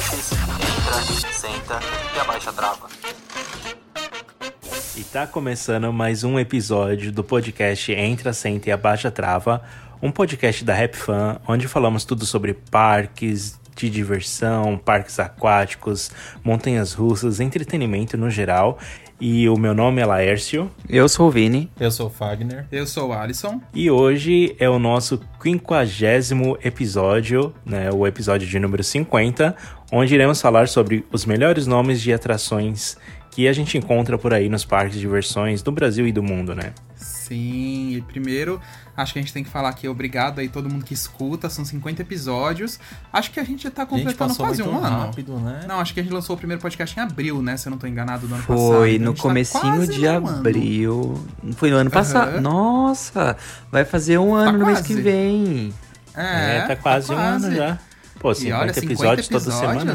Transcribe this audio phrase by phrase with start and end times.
[0.00, 1.80] Visitantes, entra, senta
[2.16, 2.88] e abaixa a trava.
[4.96, 9.62] E tá começando mais um episódio do podcast Entra, Senta e Abaixa Trava,
[10.00, 16.10] um podcast da Rap Fan, onde falamos tudo sobre parques de diversão, parques aquáticos,
[16.42, 18.78] montanhas russas, entretenimento no geral.
[19.20, 20.70] E o meu nome é Laércio.
[20.88, 21.70] Eu sou o Vini.
[21.78, 22.66] Eu sou o Fagner.
[22.72, 23.60] Eu sou o Alisson.
[23.74, 29.54] E hoje é o nosso quinquagésimo episódio, né, o episódio de número 50,
[29.92, 32.96] onde iremos falar sobre os melhores nomes de atrações
[33.30, 36.54] que a gente encontra por aí nos parques de diversões do Brasil e do mundo,
[36.54, 36.72] né?
[37.30, 38.60] Sim, e primeiro,
[38.96, 41.64] acho que a gente tem que falar aqui obrigado aí todo mundo que escuta, são
[41.64, 42.80] 50 episódios.
[43.12, 45.04] Acho que a gente já tá completando gente, quase um ano.
[45.04, 45.60] rápido, né?
[45.68, 47.56] Não, acho que a gente lançou o primeiro podcast em abril, né?
[47.56, 48.82] Se eu não tô enganado, do ano Foi passado.
[48.82, 50.28] A no tá comecinho quase de no ano.
[50.28, 51.24] abril.
[51.52, 52.40] Foi no ano passado.
[52.40, 53.36] Nossa,
[53.70, 55.00] vai fazer um ano no mês que quase.
[55.00, 55.72] vem.
[56.16, 57.78] É, tá quase um ano já.
[58.18, 59.94] Pô, E 50, olha, 50 episódios toda semana.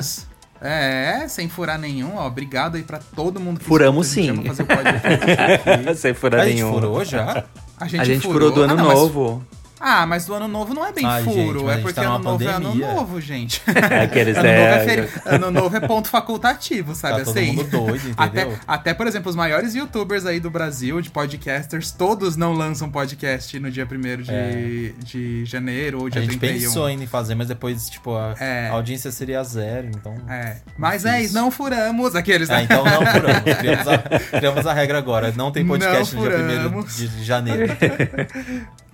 [0.62, 2.26] É, sem furar nenhum, ó.
[2.28, 5.94] Obrigado aí pra todo mundo que Furamos a gente sim.
[5.96, 6.74] Sem furar A gente nenhum.
[6.74, 7.44] furou já?
[7.78, 9.46] A gente, A gente furou do ano Ah, não, novo.
[9.88, 12.07] Ah, mas do ano novo não é bem Ai, furo, a é gente porque tá
[12.07, 13.62] ano novo é ano novo, gente.
[14.03, 17.51] Aqueles, ano, é, novo é feri- ano novo é ponto facultativo, sabe Tá todo assim?
[17.51, 18.59] mundo doido, Até, entendeu?
[18.68, 23.59] até, por exemplo, os maiores youtubers aí do Brasil, de podcasters, todos não lançam podcast
[23.59, 24.91] no dia 1 de, É.
[25.03, 26.59] de janeiro ou A dia gente 31.
[26.68, 28.69] pensou ainda em fazer, mas depois, tipo, a, É.
[28.69, 30.16] a audiência seria zero, então...
[30.28, 30.57] É.
[30.79, 31.25] Mas é Difícil.
[31.28, 32.50] isso, não furamos aqueles.
[32.50, 33.44] Ah, então não furamos.
[33.59, 33.97] Criamos a,
[34.40, 35.31] criamos a regra agora.
[35.38, 36.95] Não tem podcast Não no dia 1 furamos.
[36.97, 37.66] de, de janeiro.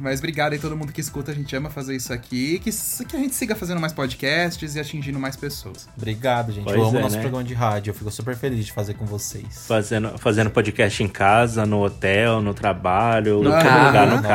[0.02, 2.60] Mas obrigado aí todo mundo que escuta, a gente ama fazer isso aqui.
[2.60, 2.72] Que,
[3.06, 5.88] que a gente siga fazendo mais podcasts e atingindo mais pessoas.
[5.96, 6.64] Obrigado, gente.
[6.64, 7.22] Pois eu amo é, nosso né?
[7.22, 7.92] programa de rádio.
[7.92, 9.66] Eu fico super feliz de fazer com vocês.
[9.68, 13.88] Fazendo, fazendo podcast em casa, no hotel, no trabalho, No carro.
[13.88, 14.28] lugar, no Nossa.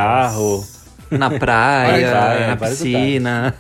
[1.11, 3.55] Na praia, na piscina.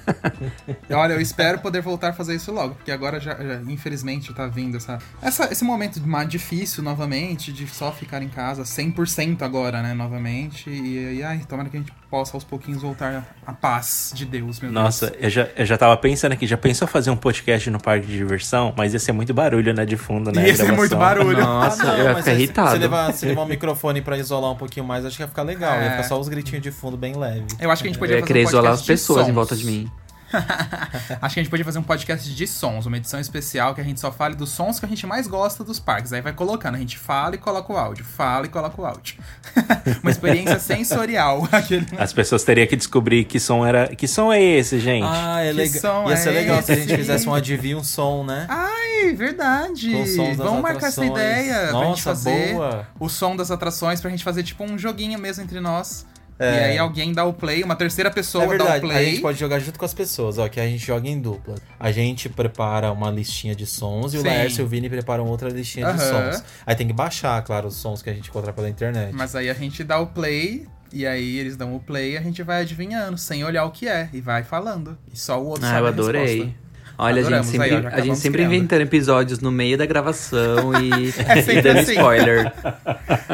[0.90, 4.46] Olha, eu espero poder voltar a fazer isso logo, porque agora já, já, infelizmente tá
[4.46, 9.82] vindo essa, essa esse momento mais difícil novamente de só ficar em casa 100% agora,
[9.82, 10.68] né, novamente.
[10.70, 14.60] E aí, ai, tomara que a gente possa aos pouquinhos voltar à paz de Deus,
[14.60, 15.22] meu Nossa, Deus.
[15.24, 18.16] eu já, eu já tava pensando aqui, já pensou fazer um podcast no parque de
[18.16, 18.72] diversão?
[18.76, 20.46] Mas ia ser muito barulho, né, de fundo, né?
[20.48, 21.38] Ia ser muito barulho.
[21.38, 22.70] Nossa, Ah, não, eu ia mas ficar se- irritado.
[22.70, 25.42] Se levar, se levar um microfone pra isolar um pouquinho mais, acho que ia ficar
[25.42, 25.74] legal.
[25.74, 25.84] É.
[25.84, 27.44] Ia ficar só os gritinhos de fundo bem leve.
[27.58, 29.56] Eu acho que a gente Eu podia ia querer um isolar as pessoas em volta
[29.56, 29.90] de mim.
[31.22, 33.84] Acho que a gente podia fazer um podcast de sons, uma edição especial que a
[33.84, 36.12] gente só fale dos sons que a gente mais gosta dos parques.
[36.12, 39.16] Aí vai colocando, a gente fala e coloca o áudio, fala e coloca o áudio.
[40.02, 41.46] uma experiência sensorial.
[41.52, 41.86] Aquele...
[41.98, 43.88] As pessoas teriam que descobrir que som era.
[43.94, 45.06] Que som é esse, gente?
[45.06, 45.80] Ah, é Que legal.
[45.80, 46.96] som Ia ser é legal se a gente esse?
[46.96, 48.46] fizesse um adivinho, um som, né?
[48.48, 49.92] Ai, verdade.
[49.92, 51.10] Com sons das Vamos marcar essa atrações.
[51.10, 52.88] ideia pra gente Nossa, fazer boa.
[52.98, 56.04] o som das atrações pra gente fazer tipo um joguinho mesmo entre nós.
[56.38, 56.52] É.
[56.52, 59.10] E aí alguém dá o play, uma terceira pessoa É dá o verdade, a play.
[59.12, 61.54] gente pode jogar junto com as pessoas, ó, que a gente joga em dupla.
[61.80, 64.26] A gente prepara uma listinha de sons e o Sim.
[64.28, 66.32] Laércio e o Vini preparam outra listinha de Aham.
[66.32, 66.44] sons.
[66.66, 69.14] Aí tem que baixar, claro, os sons que a gente encontrar pela internet.
[69.14, 72.22] Mas aí a gente dá o play, e aí eles dão o play e a
[72.22, 74.96] gente vai adivinhando, sem olhar o que é, e vai falando.
[75.12, 76.26] E só o outro Ah, sabe eu a adorei.
[76.38, 76.65] resposta.
[76.98, 77.34] Olha, a gente.
[77.34, 78.54] Aí, sempre, já a gente sempre criando.
[78.54, 81.92] inventando episódios no meio da gravação e, É e sempre dando assim.
[81.92, 82.52] spoiler.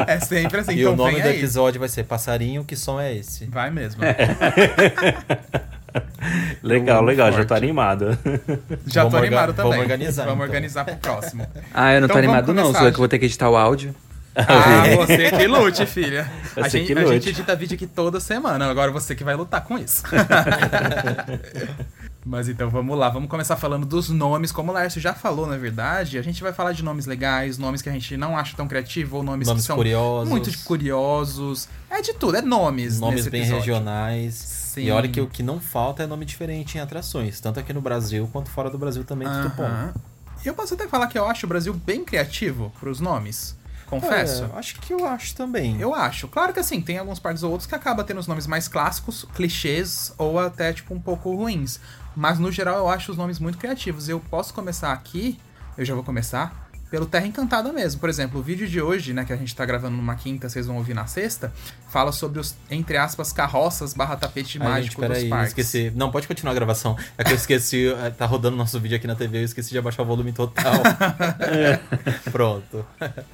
[0.07, 0.73] É sempre assim.
[0.73, 1.37] E então o nome do aí.
[1.37, 3.45] episódio vai ser Passarinho, que som é esse?
[3.45, 4.01] Vai mesmo.
[6.63, 7.63] Legal, Eu legal, amo já tô forte.
[7.63, 8.17] animado.
[8.87, 9.71] Já tô Vamos orga- animado também.
[9.71, 10.47] vamos organizar, Vamos então.
[10.47, 11.45] organizar pro próximo.
[11.73, 13.49] Ah, eu não tô Então vamos animado não, sou eu que vou ter que editar
[13.49, 13.93] o áudio.
[14.35, 16.27] Ah, você que lute, filha.
[16.57, 17.13] A gente, que a lute.
[17.13, 20.01] gente edita vídeo aqui toda semana, agora você que vai lutar com isso.
[22.25, 24.51] Mas então vamos lá, vamos começar falando dos nomes.
[24.51, 27.81] Como o Lércio já falou, na verdade, a gente vai falar de nomes legais, nomes
[27.81, 30.29] que a gente não acha tão criativo, ou nomes, Nomes que são curiosos.
[30.29, 31.67] muito curiosos.
[31.89, 32.99] É de tudo, é nomes.
[32.99, 33.73] Nomes bem episódio.
[33.73, 34.35] regionais.
[34.35, 34.83] Sim.
[34.85, 37.39] E olha que o que não falta é nome diferente em atrações.
[37.41, 39.63] Tanto aqui no Brasil quanto fora do Brasil também, tudo bom.
[39.63, 39.93] Aham.
[40.43, 43.55] E eu posso até falar que eu acho o Brasil bem criativo pros nomes.
[43.99, 44.49] Confesso.
[44.53, 45.79] É, acho que eu acho também.
[45.79, 46.27] Eu acho.
[46.27, 49.25] Claro que assim, tem alguns partes ou outros que acaba tendo os nomes mais clássicos,
[49.33, 51.79] clichês ou até tipo um pouco ruins.
[52.15, 54.07] Mas no geral eu acho os nomes muito criativos.
[54.07, 55.39] Eu posso começar aqui,
[55.77, 56.62] eu já vou começar,
[56.93, 57.99] pelo Terra Encantada mesmo.
[57.99, 60.67] Por exemplo, o vídeo de hoje, né, que a gente tá gravando numa quinta, vocês
[60.67, 61.51] vão ouvir na sexta,
[61.89, 65.47] fala sobre os, entre aspas, carroças barra tapete Ai, mágico gente, dos peraí, eu parques.
[65.47, 65.91] esqueci.
[65.95, 66.95] Não, pode continuar a gravação.
[67.17, 69.79] É que eu esqueci, é, tá rodando nosso vídeo aqui na TV, eu esqueci de
[69.79, 70.83] abaixar o volume total.
[72.31, 72.85] Pronto.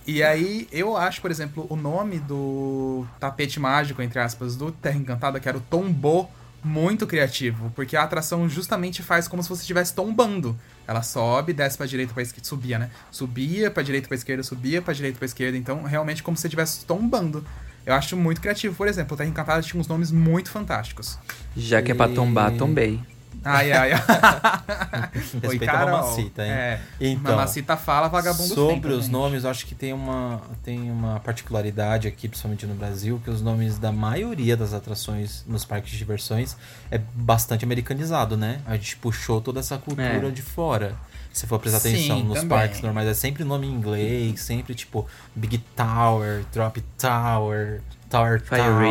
[0.08, 4.96] E aí, eu acho, por exemplo, o nome do tapete mágico, entre aspas, do Terra
[4.96, 6.30] Encantada, que era o Tombô,
[6.64, 10.58] muito criativo, porque a atração justamente faz como se você estivesse tombando.
[10.90, 12.90] Ela sobe, desce pra direita, pra esquerda, subia, né?
[13.12, 16.48] Subia pra direita, pra esquerda, subia pra direita, pra esquerda, então realmente como se você
[16.48, 17.46] estivesse tombando.
[17.86, 21.20] Eu acho muito criativo, por exemplo, o Terra Encantada tinha uns nomes muito fantásticos.
[21.56, 23.00] Já que é pra tombar, E- tombei.
[23.44, 24.02] Ai, ai, ai.
[25.42, 26.52] Respeita a mamacita, hein?
[26.52, 31.20] É, Então, mamacita fala, vagabundo Sobre os nomes, eu acho que tem uma, tem uma
[31.20, 35.98] particularidade aqui, principalmente no Brasil, que os nomes da maioria das atrações nos parques de
[35.98, 36.56] diversões
[36.92, 38.60] é bastante americanizado, né?
[38.66, 40.32] A gente puxou toda essa cultura É.
[40.32, 40.96] de fora.
[41.32, 42.50] Se for prestar Sim, atenção nos também.
[42.50, 48.62] parques normais, é sempre nome em inglês, sempre tipo Big Tower, Drop Tower, Tower Fire
[48.62, 48.82] Tower.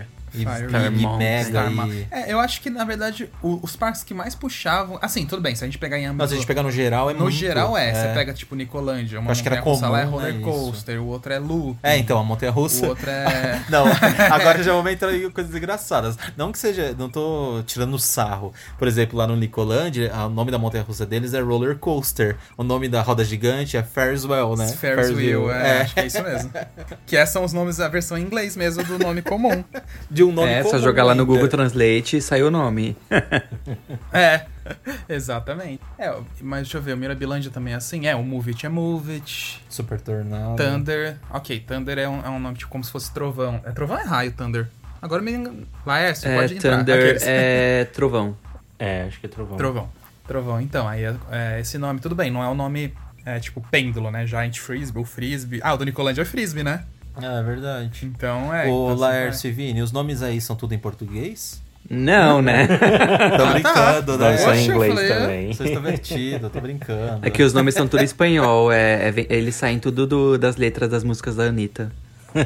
[0.00, 2.06] Rip, E, e Mega e...
[2.10, 4.98] É, eu acho que, na verdade, o- os parques que mais puxavam.
[5.00, 6.18] Assim, tudo bem, se a gente pegar em ambos.
[6.18, 7.34] Mas se a gente pegar no geral é no muito.
[7.34, 10.34] geral é, você pega tipo Nicolândia, uma Acho que era montanha-russa lá é comum, roller
[10.34, 11.78] né, coaster, o outro é loop.
[11.82, 12.86] É, então, a Montanha Russa.
[12.86, 13.62] O outro é.
[13.68, 13.84] Não,
[14.30, 16.16] agora já vamos entrar em coisas engraçadas.
[16.36, 18.52] Não que seja, não tô tirando sarro.
[18.78, 22.36] Por exemplo, lá no Nicolândia, o nome da montanha russa deles é Roller Coaster.
[22.56, 24.68] O nome da roda gigante é Ferris Wheel, né?
[24.68, 26.50] Ferris Wheel, é, acho que é isso mesmo.
[27.06, 29.64] que esses são os nomes, a versão em inglês mesmo do nome comum.
[30.18, 31.32] De um nome É, só comum jogar lá no ainda.
[31.32, 32.96] Google Translate e saiu o nome.
[34.12, 34.46] É,
[35.08, 35.80] exatamente.
[35.98, 38.06] É, mas deixa eu ver, o Mirabilândia também é assim?
[38.06, 39.62] É, o Move It é Move It.
[39.68, 40.56] Super Tornado.
[40.56, 41.16] Thunder.
[41.30, 43.60] Ok, Thunder é um, é um nome tipo como se fosse trovão.
[43.64, 44.66] É trovão é raio, Thunder?
[45.00, 45.66] Agora me engano.
[45.86, 46.78] Laércio, É, pode entrar.
[46.78, 47.22] Thunder Aqueles.
[47.26, 48.36] é trovão.
[48.78, 49.56] É, acho que é trovão.
[49.56, 49.88] Trovão.
[50.26, 52.92] Trovão, então, aí é, é, esse nome, tudo bem, não é o nome,
[53.24, 54.26] é, tipo, pêndulo, né?
[54.26, 55.60] Giant Frisbee, o Frisbee.
[55.62, 56.84] Ah, o do Nicolândia é Frisbee, né?
[57.20, 58.06] Ah, é verdade.
[58.06, 58.66] Então, é.
[58.68, 61.60] Ô, então, Laércio e Vini, os nomes aí são tudo em português?
[61.90, 62.66] Não, né?
[63.36, 64.36] Tô brincando, Não, né?
[64.36, 65.18] só em eu inglês falei, é?
[65.18, 65.46] também.
[65.54, 67.26] Vocês estão divertidos, tô brincando.
[67.26, 70.90] É que os nomes são tudo espanhol, é, é eles saem tudo do- das letras
[70.90, 71.90] das músicas da Anitta.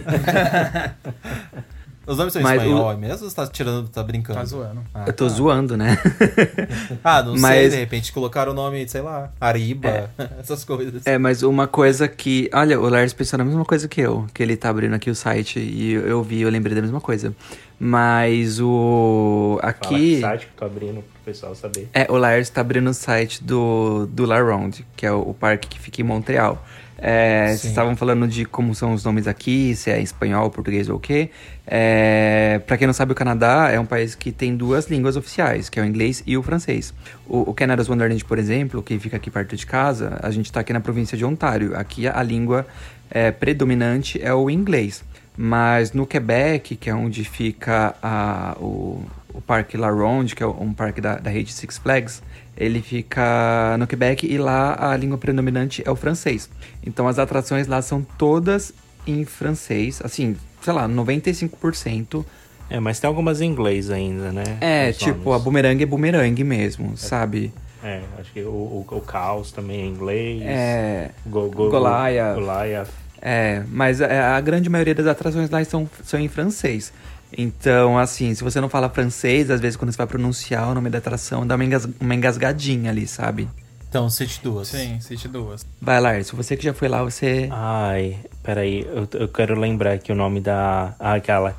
[2.07, 4.39] Os nomes são Mas espanhol o- é mesmo ou você tá tirando, tá brincando?
[4.39, 4.83] Tá zoando.
[4.93, 5.33] Ah, Eu tô tá.
[5.35, 5.97] zoando, né?
[7.05, 10.11] Ah, não sei, Mas- de repente colocaram o nome, sei lá, Ariba,
[10.41, 11.07] essas coisas.
[11.07, 12.51] É, mas uma coisa que.
[12.53, 15.15] Olha, o Lars pensou na mesma coisa que eu, que ele tá abrindo aqui o
[15.15, 17.35] site e eu, vi, eu lembrei da mesma coisa.
[17.79, 19.59] Mas o.
[19.61, 19.89] Fala Aqui.
[20.17, 21.89] que site que eu tô abrindo pro pessoal saber.
[21.93, 25.35] É, o Lars tá abrindo o site do, do La Ronde, que é o, o
[25.35, 26.65] parque que fica em Montreal.
[27.05, 30.99] É, vocês estavam falando de como são os nomes aqui, se é espanhol, português ou
[30.99, 31.31] o quê.
[31.67, 35.69] É, para quem não sabe, o Canadá é um país que tem duas línguas oficiais,
[35.69, 36.94] que é o inglês e o francês.
[37.27, 40.61] O, o Canada's Wonderland, por exemplo, que fica aqui perto de casa, a gente tá
[40.61, 41.77] aqui na província de Ontário.
[41.77, 42.65] Aqui a, a língua
[43.11, 45.03] é, predominante é o inglês.
[45.37, 49.05] Mas no Quebec, que é onde fica a, o,
[49.35, 52.23] o Parque La Ronde, que é um parque da, da rede Six Flags,
[52.56, 56.49] ele fica no Quebec e lá a língua predominante é o francês.
[56.85, 58.73] Então as atrações lá são todas
[59.06, 62.25] em francês, assim, sei lá, 95%.
[62.71, 64.44] É, mas tem algumas em inglês ainda, né?
[64.61, 65.44] É, Os tipo, a nomes.
[65.44, 67.53] bumerangue é bumerangue mesmo, sabe?
[67.82, 70.43] É, acho que o, o, o Caos também é inglês.
[70.43, 71.11] É.
[71.27, 72.35] Go, go, Goliath.
[72.37, 72.89] Goliath.
[73.21, 76.93] É, mas a, a grande maioria das atrações lá são, são em francês.
[77.36, 80.91] Então, assim, se você não fala francês, às vezes quando você vai pronunciar o nome
[80.91, 83.48] da atração, dá uma, engas- uma engasgadinha ali, sabe?
[83.89, 84.69] Então, cite duas.
[84.69, 85.67] Sim, City duas.
[85.81, 87.48] Vai, Lars, você que já foi lá, você.
[87.51, 90.94] Ai, peraí, eu, eu quero lembrar aqui o nome da.
[90.98, 91.55] Ah, aquela.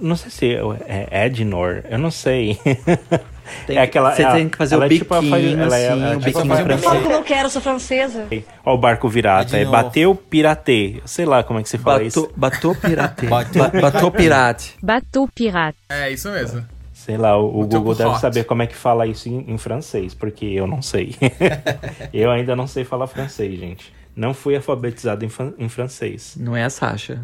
[0.00, 0.54] Não sei se
[0.86, 2.58] é Ednor, eu não sei.
[3.66, 5.88] Tem é que- aquela, você ela- tem que fazer o é tipo biquinho, ela é-
[5.88, 7.02] assim, ela é o tipo a biquinho francês.
[7.02, 8.26] Como eu quero, sou francesa.
[8.64, 9.56] Ó, o barco virata.
[9.56, 11.00] É bateu, piratê.
[11.04, 12.30] Sei lá como é que você fala isso.
[12.36, 12.76] Batou.
[13.28, 14.74] Bateu- Ba- Batou pirate.
[14.82, 15.78] Bateau pirate.
[15.88, 16.64] É isso mesmo.
[16.92, 18.20] Sei lá, o, o Bateu Google deve hot.
[18.20, 21.14] saber como é que fala isso em, em francês, porque eu não sei.
[22.12, 23.92] eu ainda não sei falar francês, gente.
[24.16, 26.34] Não fui alfabetizado em, em francês.
[26.36, 27.20] Não é a Sasha.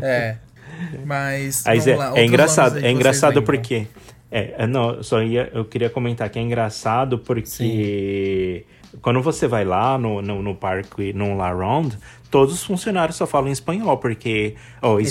[0.00, 0.36] É.
[1.04, 1.62] Mas.
[1.66, 3.86] Mas vamos é, lá, é engraçado, aí é engraçado porque.
[4.36, 8.66] É, é, não, só ia, eu queria comentar que é engraçado porque
[9.00, 11.96] quando você vai lá no, no, no parque, no La Ronde,
[12.34, 14.56] todos os funcionários só falam espanhol, porque.
[14.82, 15.02] Oh, espanhol,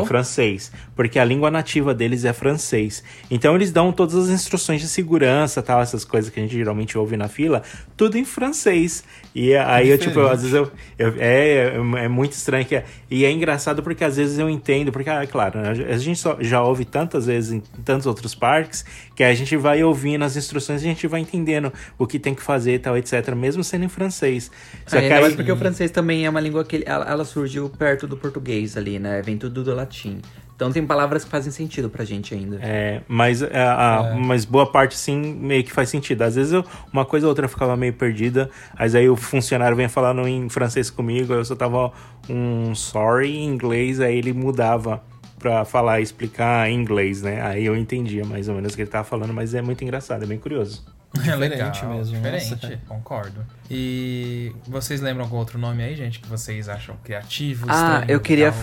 [0.00, 0.06] Espanhol.
[0.06, 0.72] francês.
[0.96, 3.04] Porque a língua nativa deles é francês.
[3.30, 6.98] Então eles dão todas as instruções de segurança, tal, essas coisas que a gente geralmente
[6.98, 7.62] ouve na fila,
[7.96, 9.04] tudo em francês.
[9.32, 10.68] E aí eu, tipo, eu, às vezes eu.
[10.98, 12.84] eu- é, é muito estranho que é.
[13.08, 16.36] E é engraçado porque às vezes eu entendo, porque, ah, claro, né, a gente só-
[16.40, 20.82] já ouve tantas vezes em tantos outros parques que a gente vai ouvindo as instruções
[20.82, 23.84] e a gente vai entendendo o que tem que fazer e tal, etc., mesmo sendo
[23.84, 24.50] em francês.
[24.86, 27.04] Só Ainda que aí, mais porque o francês também é uma língua que ele- ela,
[27.08, 29.20] ela surgiu perto do português ali, né?
[29.22, 30.20] Vem tudo do latim.
[30.56, 32.60] Então tem palavras que fazem sentido pra gente ainda.
[32.62, 36.22] É, mas, é, a- mas boa parte sim meio que faz sentido.
[36.22, 39.88] Às vezes eu, uma coisa ou outra ficava meio perdida, mas aí o funcionário vem
[39.88, 41.92] falando em francês comigo, eu só tava
[42.30, 45.02] um sorry em inglês, aí ele mudava
[45.44, 47.42] pra falar e explicar em inglês, né?
[47.42, 50.22] Aí eu entendia mais ou menos o que ele tava falando, mas é muito engraçado,
[50.22, 50.82] é bem curioso.
[51.22, 52.80] É legal, Diferente mesmo, Diferente, nossa.
[52.88, 53.44] concordo.
[53.70, 58.20] E vocês lembram algum outro nome aí, gente, que vocês acham criativo, Ah, estranho, eu
[58.20, 58.54] queria,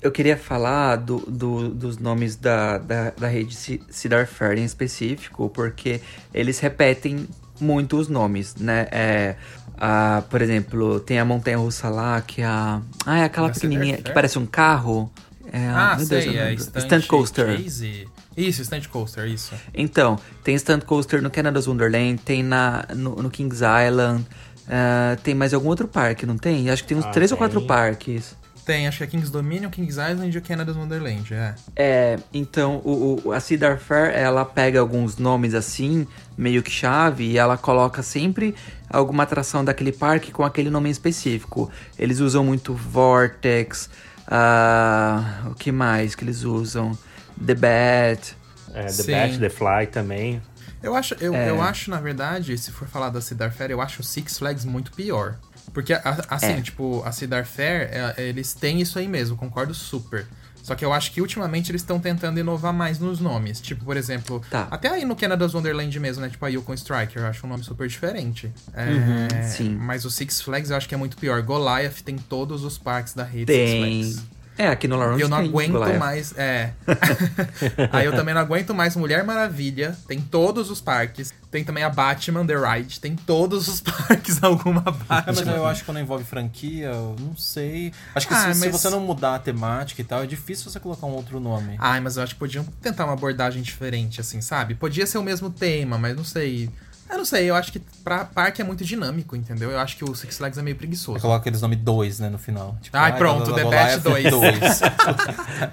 [0.00, 3.56] eu queria falar do, do- dos nomes da, da, da rede
[3.90, 6.00] Cedar Fair em específico, porque
[6.32, 7.26] eles repetem
[7.60, 8.86] muito os nomes, né?
[8.92, 9.34] É,
[9.76, 12.80] a, por exemplo, tem a montanha russa lá, que é a.
[13.04, 15.12] Ah, é aquela Da pequenininha que parece um carro.
[15.52, 16.56] É, Ah, meu sei, Deus, eu é.
[16.56, 17.58] Stunt, Stunt Coaster.
[17.58, 18.08] Chase.
[18.36, 19.54] Isso, Stunt Coaster, isso.
[19.74, 24.24] Então, tem Stunt Coaster no Canada's Wonderland, tem na, no, no Kings Island,
[24.68, 26.70] ah, tem mais algum outro parque, não tem?
[26.70, 27.46] Acho que tem uns Ah, três ou tem.
[27.46, 28.36] quatro parques.
[28.64, 31.54] Tem, acho que é Kings Dominion, Kings Island e o Canada's Wonderland, é.
[31.74, 37.24] É, então o, o- a Cedar Fair, ela pega alguns nomes assim, meio que chave,
[37.24, 38.54] e ela coloca sempre
[38.90, 41.70] alguma atração daquele parque com aquele nome específico.
[41.98, 43.88] Eles usam muito Vortex,
[44.30, 46.96] ah, o que mais que eles usam?
[47.44, 48.36] The Bat.
[48.74, 49.12] É, the Sim.
[49.12, 50.42] Bat, The Fly também.
[50.82, 51.50] Eu acho, eu, É.
[51.50, 54.64] eu acho, na verdade, se for falar da Cedar Fair, eu acho o Six Flags
[54.64, 55.36] muito pior.
[55.74, 55.92] Porque,
[56.30, 56.60] assim, É.
[56.60, 60.26] tipo, a Cedar Fair, é- eles têm isso aí mesmo, concordo super.
[60.68, 63.58] Só que eu acho que ultimamente eles estão tentando inovar mais nos nomes.
[63.58, 64.68] Tipo, por exemplo, Tá.
[64.70, 66.28] até aí no Canada's Wonderland mesmo, né?
[66.28, 68.52] Tipo a Yukon Striker, eu acho um nome super diferente.
[68.74, 69.70] É, Uhum, sim.
[69.80, 71.40] Mas o Six Flags eu acho que é muito pior.
[71.40, 74.02] Goliath tem todos os parques da rede Tem.
[74.04, 74.37] Six Flags.
[74.58, 75.98] É, aqui no Lawrence Eu não tem aguento Goliath.
[75.98, 76.34] mais.
[76.36, 76.72] É.
[77.92, 79.96] Aí eu também não aguento mais Mulher Maravilha.
[80.06, 81.32] Tem todos os parques.
[81.50, 83.00] Tem também a Batman The Ride.
[83.00, 85.52] Tem todos os parques alguma É, mas Batman.
[85.52, 87.92] eu acho que quando envolve franquia, eu não sei.
[88.14, 90.70] Acho que Ah, se, se mas- você não mudar a temática e tal, é difícil
[90.70, 91.76] você colocar um outro nome.
[91.78, 94.74] Ai, mas eu acho que podiam tentar uma abordagem diferente, assim, sabe?
[94.74, 96.68] Podia ser o mesmo tema, mas não sei.
[97.10, 99.70] Eu não sei, eu acho que pra parque é muito dinâmico, entendeu?
[99.70, 101.20] Eu acho que o Six Flags é meio preguiçoso.
[101.20, 102.76] Coloca aqueles nomes 2, né, no final.
[102.82, 104.24] Tipo, Ai, pronto, The Bat 2.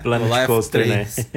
[0.01, 1.05] Planet Goliath Coaster, né?
[1.05, 1.27] 3.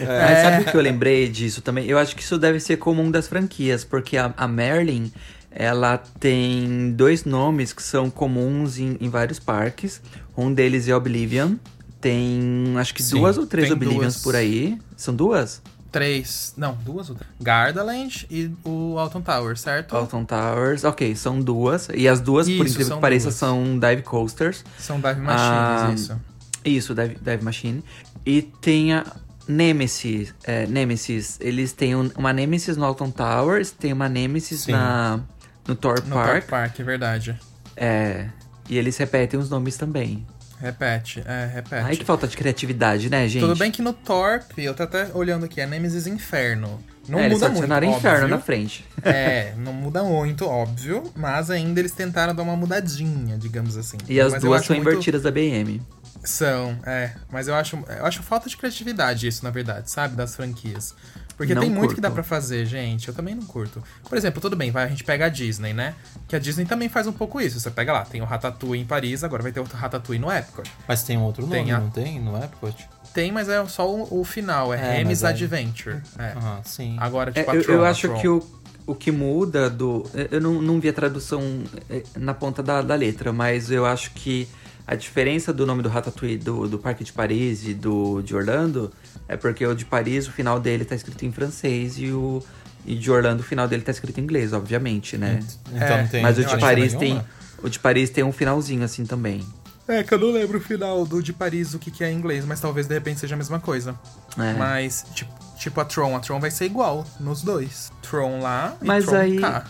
[0.00, 1.86] Mas sabe o que eu lembrei disso também?
[1.86, 5.10] Eu acho que isso deve ser comum das franquias, porque a, a Merlin,
[5.50, 10.02] ela tem dois nomes que são comuns em, em vários parques.
[10.36, 11.54] Um deles é Oblivion.
[11.98, 14.22] Tem acho que Sim, duas ou três Oblivions duas.
[14.22, 14.78] por aí.
[14.96, 15.62] São duas?
[15.92, 16.52] Três.
[16.56, 17.30] Não, duas ou três?
[17.40, 19.96] Gardaland e o Alton Tower, certo?
[19.96, 21.88] Alton Towers, ok, são duas.
[21.94, 23.34] E as duas, por Isso, incrível são que pareça, duas.
[23.36, 24.64] são dive coasters.
[24.78, 26.20] São Dive Ah, Machines, isso.
[26.64, 27.84] Isso, Dive, Dive Machine.
[28.26, 29.06] E tem a
[29.48, 30.34] Nemesis.
[30.44, 31.38] É, Nemesis.
[31.40, 34.72] Eles têm um- uma Nemesis no Alton Towers, tem uma Nemesis Sim.
[34.72, 35.20] na,
[35.66, 36.28] no Thor No Park.
[36.28, 37.38] Park Park, é verdade.
[37.76, 38.28] É,
[38.68, 40.26] e eles repetem os nomes também.
[40.60, 41.84] Repete, é, repete.
[41.84, 43.42] Ai, que falta de criatividade, né, gente?
[43.42, 46.82] Tudo bem que no Torp, eu tô até olhando aqui, é Nemesis Inferno.
[47.08, 48.28] Não é, eles muda muito, adicionaram inferno óbvio.
[48.36, 48.84] na frente.
[49.04, 53.98] É, não muda muito, óbvio, mas ainda eles tentaram dar uma mudadinha, digamos assim.
[54.08, 55.80] E as Mas duas são muito- invertidas da BM.
[56.24, 57.12] São, é.
[57.30, 60.16] Mas eu acho, eu acho falta de criatividade isso, na verdade, sabe?
[60.16, 60.94] Das franquias.
[61.36, 62.00] Porque Não tem muito que curto.
[62.00, 63.08] dá pra fazer, gente.
[63.08, 63.82] Eu também não curto.
[64.08, 65.94] Por exemplo, tudo bem, vai, a gente pega a Disney, né?
[66.26, 67.60] Que a Disney também faz um pouco isso.
[67.60, 70.70] Você pega lá, tem o Ratatouille em Paris, agora vai ter outro Ratatouille no Epcot.
[70.88, 72.18] Mas tem um outro nome, Tem a- não tem?
[72.20, 72.88] No Epcot?
[73.12, 76.00] Tem, mas é só o, o final, é, É, Remy's aí- Adventure.
[76.18, 76.32] É.
[76.36, 76.96] Ah, sim.
[76.98, 78.20] Agora, É, tipo, a eu, Tron, eu a acho Tron.
[78.20, 78.42] que o,
[78.86, 80.04] o que muda do.
[80.30, 81.42] Eu não, não vi a tradução
[81.90, 84.48] eh, na ponta da, da letra, mas eu acho que
[84.88, 88.92] A diferença do nome do Ratatouille do, do Parque de Paris e do de Orlando
[89.28, 92.42] é porque o de Paris, o final dele tá escrito em francês e o
[92.88, 95.40] e de Orlando, o final dele tá escrito em inglês, obviamente, né?
[95.72, 96.22] Então É, não tem.
[96.22, 97.20] Mas o de Paris tem.
[97.62, 99.44] O de Paris tem um finalzinho assim também.
[99.88, 102.16] É, que eu não lembro o final do de Paris, o que, que é em
[102.16, 103.94] inglês, mas talvez de repente seja a mesma coisa.
[104.38, 104.52] É.
[104.54, 107.90] Mas, tipo, tipo a Tron, a Tron vai ser igual nos dois.
[108.02, 109.64] Tron lá e Mas Tron aí- cá.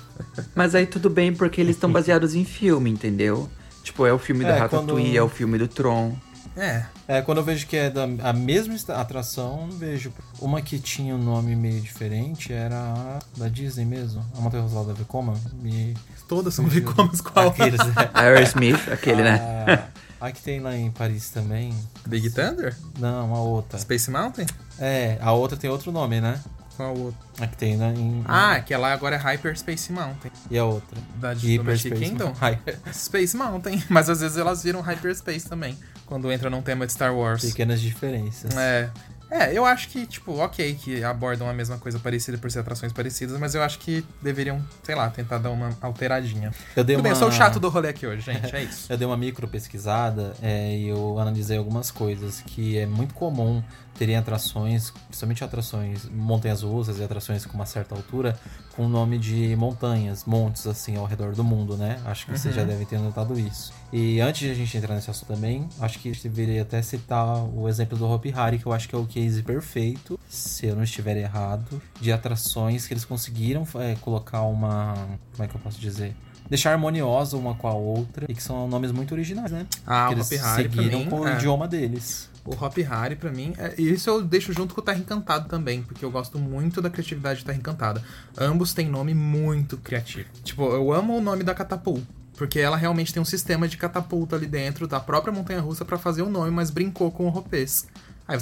[0.54, 3.48] Mas aí tudo bem, porque eles estão baseados em filme, entendeu?
[3.82, 6.16] Tipo, é o filme do É, Ratatouille, quando- é o filme do Tron.
[6.56, 6.84] É.
[7.06, 10.12] É, quando eu vejo que é da a mesma atração, eu não vejo.
[10.40, 14.24] Uma que tinha um nome meio diferente era a da Disney mesmo.
[14.36, 15.34] A Montanha Russa lá da Vekoma.
[15.60, 15.94] Me...
[16.28, 17.48] Todas são Vicomas qual?
[17.48, 18.10] Aqueles, é.
[18.14, 19.88] Aerosmith, aquele, né?
[20.20, 21.74] A, a que tem lá em Paris também.
[22.06, 22.74] Big Thunder?
[22.98, 23.78] Não, a outra.
[23.78, 24.46] Space Mountain?
[24.78, 26.40] É, a outra tem outro nome, né?
[26.76, 27.18] Qual outro?
[27.40, 28.22] A que tem lá em.
[28.26, 30.30] Ah, que lá agora é Hyperspace Mountain.
[30.50, 30.98] E a outra?
[31.16, 32.32] Da Hyperspace Kingdom?
[32.38, 33.82] Hyper- Space Mountain.
[33.88, 35.76] Mas às vezes elas viram Hyperspace também.
[36.06, 37.44] Quando entra num tema de Star Wars.
[37.44, 38.56] Pequenas diferenças.
[38.56, 38.88] É.
[39.28, 42.92] É, eu acho que, tipo, ok que abordam a mesma coisa parecida por ser atrações
[42.92, 46.52] parecidas, mas eu acho que deveriam, sei lá, tentar dar uma alteradinha.
[46.76, 48.62] Eu dei Tudo bem, eu uma- sou o chato do rolê aqui hoje, gente, é
[48.62, 48.86] isso.
[48.92, 53.64] Eu dei uma micro pesquisada é, e eu analisei algumas coisas que é muito comum
[53.98, 58.38] terem atrações, principalmente atrações, montanhas russas e atrações com uma certa altura,
[58.74, 62.00] com o nome de montanhas, montes assim ao redor do mundo, né?
[62.04, 63.72] Acho que vocês já devem ter notado isso.
[63.92, 66.82] E antes de a gente entrar nesse assunto também, acho que a gente deveria até
[66.82, 70.66] citar o exemplo do Hopi Hari, que eu acho que é o case perfeito, se
[70.66, 74.94] eu não estiver errado, de atrações que eles conseguiram é, colocar uma.
[75.32, 76.14] Como é que eu posso dizer?
[76.48, 79.66] Deixar harmoniosa uma com a outra e que são nomes muito originais, né?
[79.86, 81.34] Ah, que o eles Hopi Hari seguiram mim, com o é.
[81.34, 82.30] idioma deles.
[82.46, 85.48] O Hop Hari, pra mim, é, e isso eu deixo junto com o Terra Encantado
[85.48, 88.02] também, porque eu gosto muito da criatividade de Terra Encantada.
[88.38, 90.28] Ambos têm nome muito criativo.
[90.44, 92.06] Tipo, eu amo o nome da Catapult.
[92.36, 95.96] Porque ela realmente tem um sistema de catapulta ali dentro da própria montanha russa pra
[95.96, 97.86] fazer o nome, mas brincou com o Ropês.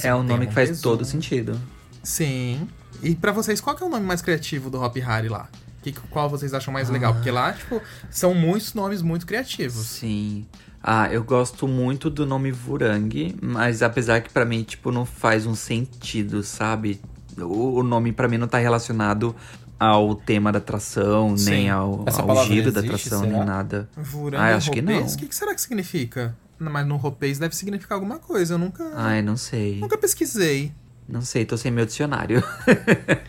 [0.03, 0.97] É um nome que faz Montezuma.
[0.97, 1.61] todo sentido.
[2.03, 2.69] Sim.
[3.03, 5.49] E pra vocês, qual que é o nome mais criativo do Hop Hari lá?
[5.83, 7.13] Que, qual vocês acham mais legal?
[7.15, 7.81] Porque lá, tipo,
[8.11, 9.87] são muitos nomes muito criativos.
[9.87, 10.47] Sim.
[10.87, 15.47] Ah, eu gosto muito do nome Vurang, mas apesar que pra mim, tipo, não faz
[15.47, 17.00] um sentido, sabe?
[17.38, 19.35] O, o nome pra mim não tá relacionado
[19.81, 21.51] ao tema da atração, Sim.
[21.51, 23.33] nem ao, ao giro da atração, será?
[23.33, 23.88] nem nada.
[23.97, 25.03] Vurang Ah, acho que não.
[25.07, 26.37] O que, que será que significa?
[26.59, 28.55] Mas no Ropês deve significar alguma coisa.
[28.55, 29.81] Eu nunca, Ai, não sei.
[29.81, 30.70] nunca pesquisei.
[31.09, 32.43] Não sei, tô sem meu dicionário.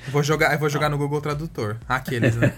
[0.07, 1.77] Vou jogar, eu vou jogar no Google Tradutor.
[1.87, 2.53] Aqueles, né?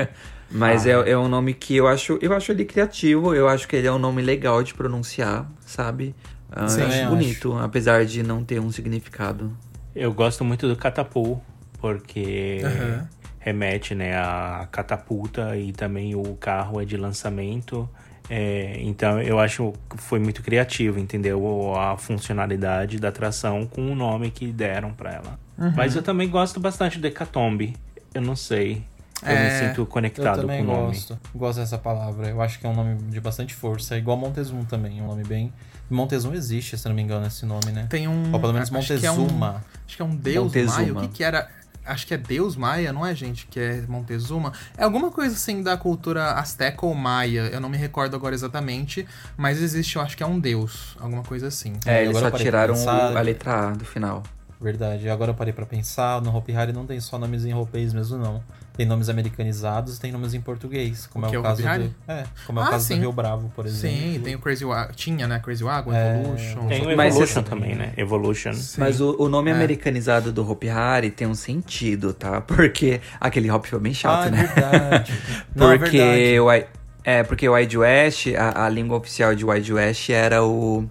[0.50, 0.90] Mas Ah.
[0.90, 3.86] é, é um nome que eu acho, eu acho ele criativo, eu acho que ele
[3.86, 6.14] é um nome legal de pronunciar, sabe?
[6.50, 9.56] Ah, Sim, eu acho eu bonito, apesar de não ter um significado.
[9.94, 11.40] Eu gosto muito do catapult,
[11.80, 13.08] porque Aham.
[13.38, 17.88] remete né, a catapulta e também o carro é de lançamento.
[18.30, 21.74] É, então eu acho que foi muito criativo, entendeu?
[21.76, 25.38] A funcionalidade da atração com o nome que deram pra ela.
[25.56, 25.72] Uhum.
[25.74, 27.74] Mas eu também gosto bastante de Hecatombe.
[28.14, 28.82] Eu não sei.
[29.22, 30.86] Eu É, me sinto Eu conectado com também o nome.
[30.88, 31.18] gosto.
[31.34, 32.28] Gosto dessa palavra.
[32.28, 33.94] Eu acho que é um nome de bastante força.
[33.94, 35.00] É igual Montezum também.
[35.02, 35.52] Um nome bem.
[35.90, 37.86] Montezum existe, se não me engano, esse nome, né?
[37.88, 38.32] Tem um.
[38.32, 39.64] Ou pelo menos acho que é um- Montezuma.
[39.86, 40.76] Acho que é um deus Montezuma.
[40.76, 40.92] maia.
[40.92, 41.48] O que que era?
[41.88, 43.46] Acho que é deus maia, não é, gente?
[43.46, 44.52] Que é Montezuma.
[44.76, 47.48] É alguma coisa assim da cultura asteca ou maia.
[47.52, 49.06] Eu não me recordo agora exatamente.
[49.36, 50.96] Mas existe, eu acho que é um deus.
[51.00, 51.72] Alguma coisa assim.
[51.86, 54.22] É, E eles agora só tiraram pensar- a letra A do final.
[54.60, 55.06] Verdade.
[55.06, 56.20] E agora eu parei pra pensar.
[56.20, 58.42] No Hopi Hari não tem só nomes em roupês mesmo, não.
[58.78, 61.08] Tem nomes americanizados e tem nomes em português.
[61.08, 61.82] Como O é o é o caso Hopi Hari?
[61.82, 61.94] do.
[62.12, 62.94] É, como é o Ah, caso sim.
[62.94, 63.98] do Rio Bravo, por exemplo.
[63.98, 64.92] Sim, tem o Crazy Wagon.
[64.94, 65.40] Tinha, né?
[65.40, 66.66] Crazy Wagon, É, Evolution.
[66.68, 67.92] Tem o Mas Evolution esse- também, né?
[67.96, 68.52] Evolution.
[68.52, 68.80] Sim.
[68.80, 69.54] Mas o, o nome É.
[69.54, 72.40] americanizado do Hopi Hari tem um sentido, tá?
[72.46, 74.44] Porque aquele Hop foi bem chato, Ah, é né?
[74.46, 75.12] verdade.
[75.56, 76.40] Não, é porque verdade.
[76.40, 76.68] o,
[77.02, 80.88] é, porque o Wide West, a, a língua oficial de Wide West era o.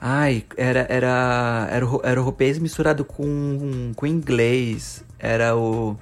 [0.00, 5.02] Ai, era, era, era, o, era o ropês misturado com, com inglês.
[5.18, 5.96] Era o.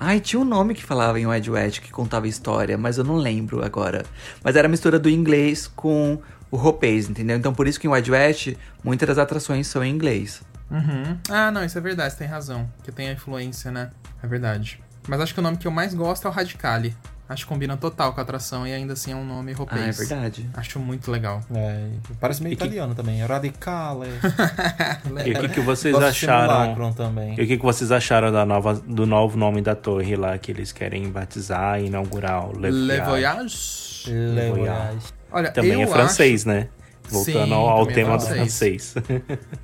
[0.00, 3.16] Ai, tinha um nome que falava em Wide West que contava história, mas eu não
[3.16, 4.04] lembro agora.
[4.44, 7.36] Mas era a mistura do inglês com o ropês, entendeu?
[7.36, 10.42] Então por isso que em Wide West muitas das atrações são em inglês.
[10.70, 11.18] Uhum.
[11.28, 12.68] Ah, não, isso é verdade, você tem razão.
[12.84, 13.90] Que tem a influência, né?
[14.22, 14.80] É verdade.
[15.08, 16.94] Mas acho que o nome que eu mais gosto é o Radicali.
[17.28, 19.90] Acho que combina total com a atração e ainda assim é um nome Ah, é
[19.92, 20.48] verdade.
[20.54, 21.42] Acho muito legal.
[21.54, 21.88] É,
[22.18, 23.20] parece meio E que- italiano também.
[23.24, 24.08] Radicale.
[25.26, 26.92] E o que, que vocês Gosto acharam?
[26.92, 27.30] Também.
[27.38, 30.50] E o que, que vocês acharam da nova, do novo nome da torre lá que
[30.50, 32.48] eles querem batizar e inaugurar?
[32.48, 34.10] O Le Le Voyage.
[34.10, 35.06] Le Voyage.
[35.30, 36.68] Olha, Também eu é francês, né?
[37.08, 38.92] Sim, Voltando ao, ao também é tema do francês.
[38.92, 38.94] francês.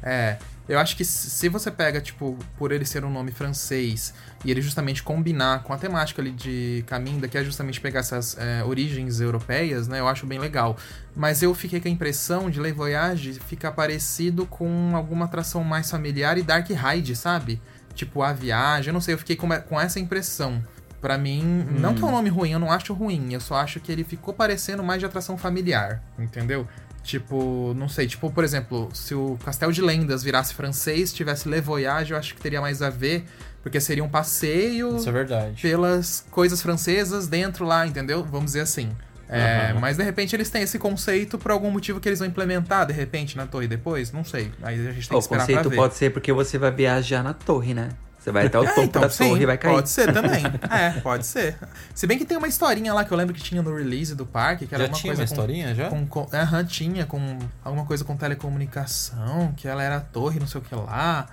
[0.02, 0.36] É,
[0.68, 4.62] Eu acho que se você pega, tipo, por ele ser um nome francês e ele
[4.62, 9.20] justamente combinar com a temática ali de Caminda, que é justamente pegar essas é, origens
[9.20, 10.00] europeias, né?
[10.00, 10.76] Eu acho bem legal.
[11.14, 15.90] Mas eu fiquei com a impressão de Le Voyage ficar parecido com alguma atração mais
[15.90, 17.60] familiar e Dark Ride, sabe?
[17.94, 20.64] Tipo, a viagem, eu não sei, eu fiquei com, essa impressão.
[20.98, 21.78] Pra mim, hum.
[21.78, 24.02] não que é um nome ruim, eu não acho ruim, eu só acho que ele
[24.02, 26.66] ficou parecendo mais de atração familiar, entendeu?
[27.04, 31.60] Tipo, não sei, tipo, por exemplo, se o Castelo de Lendas virasse francês, tivesse Le
[31.60, 33.26] Voyage, eu acho que teria mais a ver,
[33.62, 35.60] porque seria um passeio Isso é verdade.
[35.60, 38.24] pelas coisas francesas dentro lá, entendeu?
[38.24, 38.90] Vamos dizer assim.
[39.28, 39.80] É, uhum.
[39.80, 42.94] Mas de repente eles têm esse conceito por algum motivo que eles vão implementar, de
[42.94, 44.10] repente, na torre depois?
[44.10, 44.50] Não sei.
[44.62, 47.34] Aí a gente tem que esperar O conceito pode ser porque você vai viajar na
[47.34, 47.90] torre, né?
[48.24, 49.74] Você vai até o é, topo então, da sim, torre e vai cair.
[49.74, 50.42] Pode ser também.
[50.72, 51.58] é, pode ser.
[51.94, 54.24] Se bem que tem uma historinha lá que eu lembro que tinha no release do
[54.24, 55.20] parque, que era já uma tinha coisa.
[55.20, 55.90] uma historinha já?
[55.90, 60.46] Com, com, uhum, tinha, com alguma coisa com telecomunicação, que ela era a torre, não
[60.46, 61.26] sei o que lá.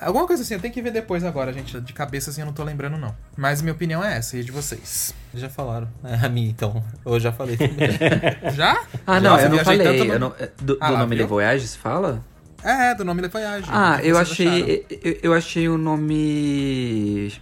[0.00, 1.80] Alguma coisa assim, eu tenho que ver depois agora, gente.
[1.80, 3.14] De cabeça assim eu não tô lembrando, não.
[3.36, 5.14] Mas minha opinião é essa, e de vocês?
[5.32, 5.86] Já falaram.
[6.02, 6.82] É a minha, então.
[7.06, 7.56] Eu já falei
[8.52, 8.82] já?
[9.06, 10.10] Ah, não, já, eu não falei.
[10.10, 12.20] Eu não, do, ah, do nome Le Voyage, se fala?
[12.64, 13.66] É, do nome Le Voyage.
[13.68, 17.32] Ah, eu achei, eu, eu, achei o nome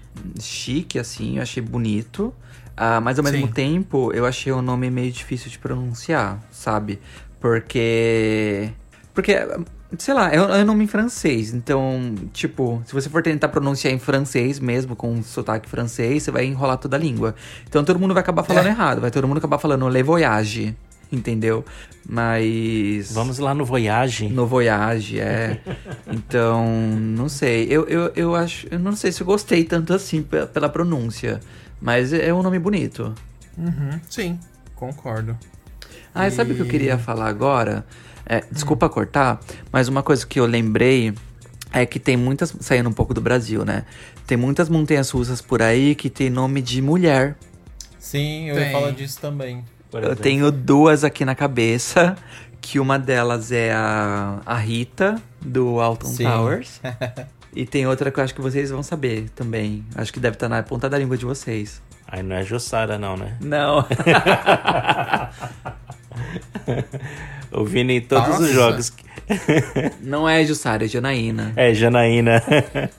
[0.41, 2.35] chique, assim, eu achei bonito.
[2.71, 3.53] Uh, mas ao mesmo Sim.
[3.53, 6.99] tempo, eu achei o nome meio difícil de pronunciar, sabe?
[7.39, 8.71] Porque.
[9.13, 9.37] Porque,
[9.99, 11.53] sei lá, é um, nome em francês.
[11.53, 16.31] Então, tipo, se você for tentar pronunciar em francês mesmo, com um sotaque francês, você
[16.31, 17.35] vai enrolar toda a língua.
[17.69, 18.71] Então todo mundo vai acabar falando é.
[18.71, 19.01] errado.
[19.01, 20.75] Vai todo mundo acabar falando Le Voyage
[21.13, 21.65] entendeu?
[22.09, 23.13] Mas.
[23.13, 24.29] Vamos lá no Voyage.
[24.29, 25.61] No Voyage, é.
[26.11, 26.67] então,
[26.99, 27.67] não sei.
[27.71, 28.67] Eu, eu, eu acho.
[28.71, 31.41] Eu não sei se eu gostei tanto assim pela pronúncia.
[31.81, 33.15] Mas é um nome bonito.
[33.57, 34.39] Uhum, sim,
[34.75, 35.37] concordo.
[36.15, 36.31] Ah, e...
[36.31, 37.87] sabe o que eu queria falar agora?
[38.27, 38.91] É, desculpa hum.
[38.91, 39.41] cortar,
[39.73, 41.15] mas uma coisa que eu lembrei
[41.73, 42.55] é que tem muitas.
[42.61, 43.85] Saindo um pouco do Brasil, né?
[44.27, 47.37] Tem muitas montanhas russas por aí que tem nome de mulher.
[47.99, 48.67] Sim, eu tem.
[48.67, 49.65] ia falar disso também.
[49.93, 52.17] Eu tenho duas aqui na cabeça,
[52.61, 56.25] que uma delas é a, a Rita, do Alton Sim.
[56.25, 56.81] Towers.
[57.55, 59.85] e tem outra que eu acho que vocês vão saber também.
[59.95, 61.83] Acho que deve estar na ponta da língua de vocês.
[62.07, 63.37] Aí não é Jussara não, né?
[63.41, 63.87] Não.
[67.53, 68.43] o Vini em todos Nossa.
[68.43, 68.93] os jogos.
[70.03, 71.53] Não é Jussara, é Janaína.
[71.57, 72.43] É, Janaína.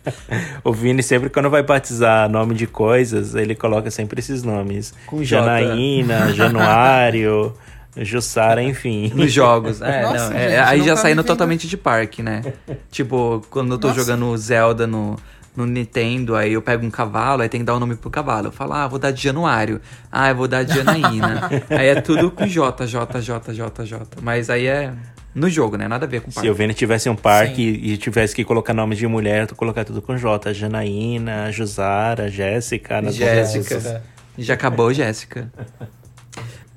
[0.63, 4.93] o Vini sempre quando vai batizar nome de coisas, ele coloca sempre esses nomes.
[5.05, 7.53] Com Janaína, Januário,
[7.97, 9.11] Jussara, enfim.
[9.13, 9.81] Nos jogos.
[9.81, 12.41] É, Nossa, não, é, gente, aí já saindo totalmente de parque, né?
[12.89, 13.99] Tipo, quando eu tô Nossa.
[13.99, 15.17] jogando Zelda no,
[15.55, 18.09] no Nintendo, aí eu pego um cavalo, aí tem que dar o um nome pro
[18.09, 18.47] cavalo.
[18.47, 19.81] Eu falo, ah, vou dar de Januário.
[20.11, 21.49] Ah, eu vou dar de Janaína.
[21.69, 24.07] aí é tudo com J, J, J, J, J.
[24.21, 24.93] Mas aí é
[25.33, 25.87] no jogo, né?
[25.87, 26.47] Nada a ver com o parque.
[26.47, 29.55] Se o Vini tivesse um parque e, e tivesse que colocar nome de mulher, tu
[29.55, 30.53] colocar tudo com J.
[30.53, 33.01] Janaína, Jusara, Jéssica.
[33.11, 34.03] Jéssica.
[34.37, 35.51] Já acabou, Jéssica.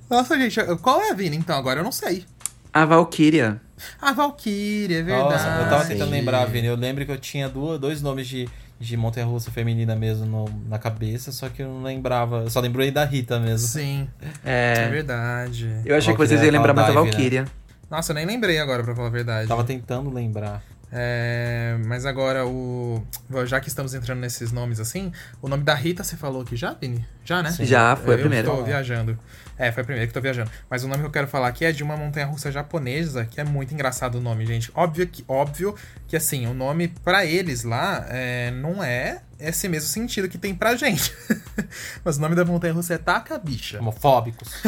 [0.09, 1.57] Nossa, gente, qual é a Vini então?
[1.57, 2.25] Agora eu não sei.
[2.73, 3.61] A Valkyria.
[4.01, 5.33] A Valkyria, é verdade.
[5.33, 6.67] Nossa, eu tava tentando lembrar, Vini.
[6.67, 10.45] Eu lembro que eu tinha duas, dois nomes de, de montanha russa feminina mesmo no,
[10.69, 12.43] na cabeça, só que eu não lembrava.
[12.43, 13.67] Eu só lembrei da Rita mesmo.
[13.67, 14.09] Sim.
[14.45, 15.69] É, é verdade.
[15.85, 17.43] Eu achei Valkyria que vocês iam lembrar mais da Valkyria.
[17.43, 17.49] Né?
[17.91, 19.49] Nossa, eu nem lembrei agora, pra falar a verdade.
[19.49, 20.63] Tava tentando lembrar.
[20.97, 23.03] É, mas agora, o
[23.47, 25.11] já que estamos entrando nesses nomes assim,
[25.43, 27.05] o nome da Rita você falou aqui já, Vini?
[27.25, 27.51] Já, né?
[27.51, 27.65] Sim.
[27.65, 28.47] Já, foi eu, a primeira.
[28.47, 29.19] Eu tô viajando.
[29.59, 30.53] É, foi a primeira que eu tô viajando.
[30.71, 33.41] Mas o nome que eu quero falar aqui é de uma montanha russa japonesa, que
[33.41, 34.71] é muito engraçado o nome, gente.
[34.73, 35.75] Óbvio que, óbvio
[36.07, 40.55] que assim, o nome para eles lá é, não é esse mesmo sentido que tem
[40.55, 41.13] pra gente.
[42.05, 43.81] Mas o nome da montanha russa é Taka Bicha.
[43.81, 44.49] Homofóbicos.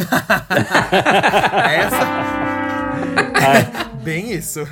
[1.70, 2.65] Essa.
[4.02, 4.66] Bem isso.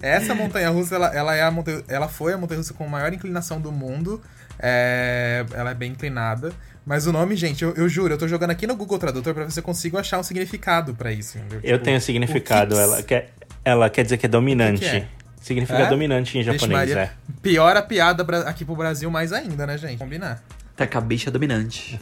[0.00, 2.88] Essa montanha russa, ela, ela, é a montanha, ela foi a montanha russa com a
[2.88, 4.22] maior inclinação do mundo.
[4.58, 6.52] É, ela é bem inclinada.
[6.86, 9.44] Mas o nome, gente, eu, eu, juro, eu tô jogando aqui no Google Tradutor pra
[9.44, 11.36] ver se eu consigo achar um significado para isso.
[11.38, 11.60] Entendeu?
[11.62, 12.78] Eu tipo, tenho significado.
[12.78, 13.30] Ela quer,
[13.64, 14.80] ela quer dizer que é dominante.
[14.80, 15.08] Que que é?
[15.40, 15.86] Significa é?
[15.86, 17.10] dominante em japonês, Maria, é.
[17.42, 19.98] Pior a piada aqui pro Brasil mais ainda, né, gente?
[19.98, 20.42] Combinar.
[20.76, 21.98] Tacabicha dominante.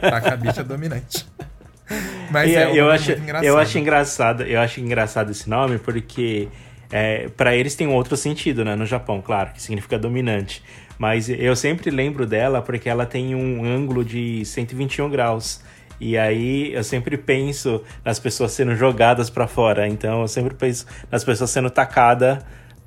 [0.00, 1.26] Tacabicha dominante.
[2.30, 6.48] Mas é, eu, acho, eu acho engraçado, eu acho engraçado esse nome porque
[6.90, 8.74] é, para eles tem um outro sentido, né?
[8.74, 10.62] No Japão, claro, que significa dominante.
[10.98, 15.62] Mas eu sempre lembro dela porque ela tem um ângulo de 121 graus.
[16.00, 19.86] E aí eu sempre penso nas pessoas sendo jogadas para fora.
[19.88, 22.38] Então eu sempre penso nas pessoas sendo tacadas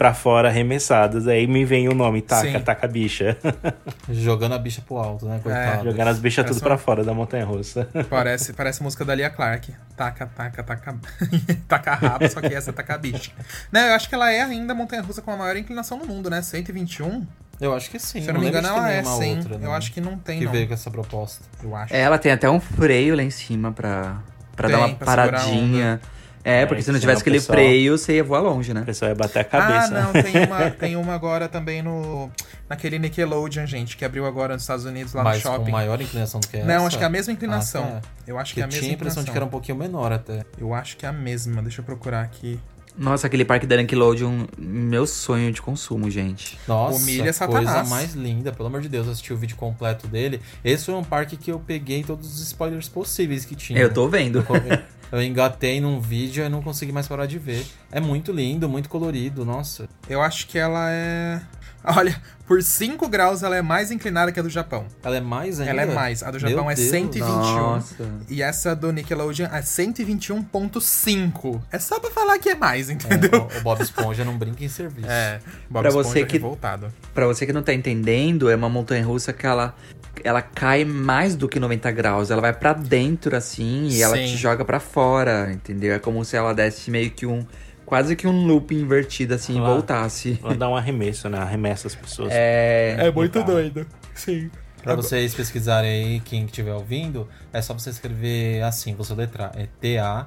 [0.01, 1.27] pra fora arremessadas.
[1.27, 2.59] Aí me vem o nome, taca, Sim.
[2.61, 3.37] taca bicha.
[4.09, 5.39] Jogando a bicha pro alto, né?
[5.43, 5.83] Coitado.
[5.83, 7.87] Jogando as bichas tudo Parece pra uma- fora da montanha russa.
[8.09, 9.71] Parece, parece música da Lia Clark.
[9.95, 10.95] Taca, taca, taca.
[11.69, 13.29] taca rabo, só que essa é taca bicha.
[13.71, 16.07] Né, eu acho que ela é ainda a montanha russa com a maior inclinação do
[16.07, 16.41] mundo, né?
[16.41, 17.23] 121.
[17.59, 18.23] Eu acho que sim.
[18.23, 19.37] Se eu não me engano, ela é, sim.
[19.37, 20.51] outra, eu não, acho que não tem, Que não.
[20.51, 21.45] veio com essa proposta.
[21.63, 21.93] Eu acho.
[21.93, 24.17] É, ela tem até um freio lá em cima pra,
[24.55, 26.01] pra Tem, dar uma pra a paradinha.
[26.43, 28.81] É, porque se não senão tivesse o aquele pessoal- freio, você ia voar longe, né?
[28.81, 30.01] O pessoal ia bater a Ah, cabeça.
[30.01, 32.29] não, tem uma, tem uma agora também no.
[32.69, 35.65] Naquele Nickelodeon, gente, que abriu agora nos Estados Unidos, lá Mas no shopping.
[35.65, 36.65] com maior inclinação do que essa.
[36.65, 37.83] Não, acho que é a mesma inclinação.
[37.83, 38.09] Ah, tá.
[38.25, 39.49] Eu acho que Que é eu a mesma tinha a impressão de que era um
[39.49, 40.45] pouquinho menor até.
[40.57, 41.61] Eu acho que é a mesma.
[41.61, 42.59] Deixa eu procurar aqui.
[42.97, 46.59] Nossa, aquele parque da Nickelodeon, meu sonho de consumo, gente.
[46.67, 47.89] Nossa, Humilha coisa Satanás.
[47.89, 50.41] mais linda, pelo amor de Deus, eu assisti o vídeo completo dele.
[50.63, 53.79] Esse foi um parque que eu peguei todos os spoilers possíveis que tinha.
[53.79, 54.39] Eu tô vendo.
[54.39, 54.43] Eu
[55.19, 57.65] engatei num vídeo e não consegui mais parar de ver.
[57.91, 59.89] É muito lindo, muito colorido, nossa.
[60.07, 61.41] Eu acho que ela é.
[61.97, 62.15] Olha,
[62.47, 64.85] por 5 graus ela é mais inclinada que a do Japão.
[65.03, 65.71] Ela é mais ainda?
[65.71, 66.21] Ela é mais.
[66.21, 66.89] A do Meu Japão é Deus.
[66.89, 67.25] 121.
[67.27, 67.95] Nossa.
[68.29, 71.61] E essa do Nickelodeon é 121.5.
[71.71, 73.47] É só pra falar que é mais, É, entendeu?
[73.53, 75.07] o, o Bob Esponja não brinca em serviço.
[75.09, 75.39] É.
[75.69, 76.91] Bob Pra Esponja você que- revoltado.
[77.13, 79.75] Pra você que não tá entendendo, é uma montanha russa que ela,
[80.23, 82.31] ela cai mais do que 90 graus.
[82.31, 84.25] Ela vai pra dentro, assim, e ela Sim.
[84.25, 85.93] te joga pra fora, entendeu?
[85.93, 87.45] É como se ela desse meio que um.
[87.91, 89.67] Quase que um loop invertido, assim, e Lá.
[89.67, 90.39] voltasse.
[90.41, 91.37] Ela dá um arremesso, né?
[91.37, 92.29] Arremessa as pessoas.
[92.31, 93.11] É.
[93.13, 93.85] muito doido.
[94.15, 94.49] Sim.
[94.81, 99.51] Pra vocês pesquisarem aí, quem estiver ouvindo, é só você escrever assim, você letrar.
[99.57, 100.21] É T-A-K-A-B-I-S-H-A.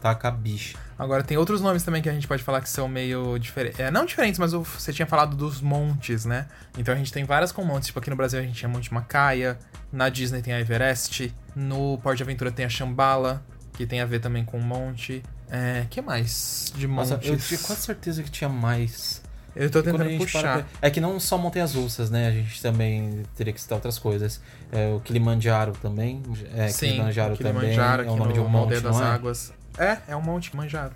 [0.00, 0.78] Taca bicha.
[0.96, 3.80] Agora tem outros nomes também que a gente pode falar que são meio diferentes.
[3.80, 6.46] É, não diferentes, mas você tinha falado dos montes, né?
[6.78, 7.88] Então a gente tem várias com montes.
[7.88, 9.58] Tipo, aqui no Brasil a gente tinha Monte Macaia.
[9.92, 11.34] Na Disney tem a Everest.
[11.56, 15.22] No Porto de Aventura tem a Shambhala, que tem a ver também com um monte.
[15.50, 17.10] É, que mais de montes?
[17.10, 19.20] Nossa, eu tinha quase certeza que tinha mais.
[19.54, 20.58] Eu tô tentando para puxar.
[20.60, 22.28] pra- É que não só montanhas russas, né?
[22.28, 24.40] A gente também teria que citar outras coisas.
[24.72, 26.22] É, o Kilimanjaro também.
[26.54, 28.08] É, Sim, Kilimanjaro, Kilimanjaro, também.
[28.08, 29.04] É o nome de um monte, das é?
[29.04, 29.52] Águas.
[29.76, 30.94] É, é um monte Kilimanjaro.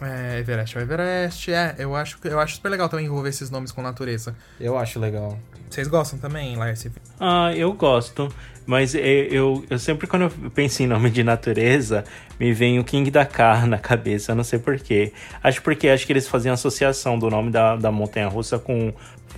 [0.00, 1.52] É, Everest é o Everest.
[1.52, 4.34] É, eu acho, eu acho super legal também envolver esses nomes com natureza.
[4.60, 5.38] Eu acho legal.
[5.68, 6.92] Vocês gostam também, Laércio?
[7.18, 8.32] Ah, eu gosto.
[8.64, 12.04] Mas eu, eu, eu sempre, quando eu penso em nome de natureza,
[12.38, 14.32] me vem o King Dakar na cabeça.
[14.32, 15.12] Eu não sei porquê.
[15.42, 18.92] Acho porque acho que eles faziam associação do nome da, da montanha russa com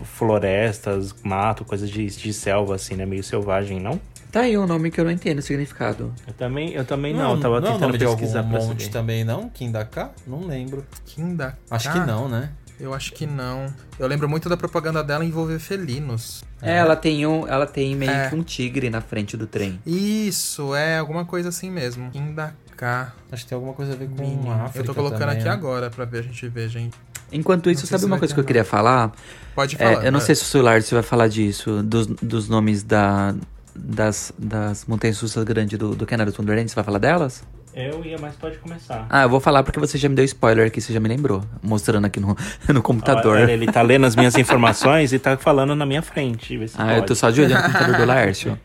[0.04, 3.06] florestas, mato, coisas de, de selva, assim, né?
[3.06, 4.00] Meio selvagem, não?
[4.30, 6.12] Tá aí um nome que eu não entendo o significado.
[6.26, 7.34] Eu também, eu também não.
[7.34, 8.92] eu tava não é o tentando nome de algum pesquisar pra monte saber.
[8.92, 9.48] também, não?
[9.48, 10.10] Kindaka?
[10.26, 10.84] Não lembro.
[11.04, 11.58] Kinda.
[11.70, 12.50] Acho que não, né?
[12.78, 13.66] Eu acho que não.
[13.98, 16.42] Eu lembro muito da propaganda dela envolver felinos.
[16.62, 17.46] É, ela tem um.
[17.46, 18.28] Ela tem meio É.
[18.30, 19.78] que um tigre na frente do trem.
[19.84, 22.10] Isso, é alguma coisa assim mesmo.
[22.10, 23.12] Kindaká.
[23.30, 24.48] Acho que tem alguma coisa a ver com Mini.
[24.48, 25.50] África Eu tô colocando também, aqui né?
[25.50, 26.96] agora pra ver, a gente ver, gente.
[27.32, 28.46] Enquanto isso, Não sabe se uma coisa que eu não.
[28.46, 29.12] queria falar?
[29.54, 30.04] Pode É, falar.
[30.06, 33.34] eu não sei se o celular você vai falar disso, dos, dos nomes da,
[33.82, 37.42] das, das montanhas russas grandes do, do Canada Wonderland, você vai falar delas?
[37.72, 39.06] Eu ia, mas pode começar.
[39.08, 41.44] Ah, eu vou falar porque você já me deu spoiler aqui, você já me lembrou,
[41.62, 42.36] mostrando aqui no,
[42.68, 43.36] no computador.
[43.38, 46.58] Olha, ele tá lendo as minhas informações e tá falando na minha frente.
[46.76, 47.06] Ah, eu pode.
[47.06, 48.58] tô só de olho no computador do Laércio.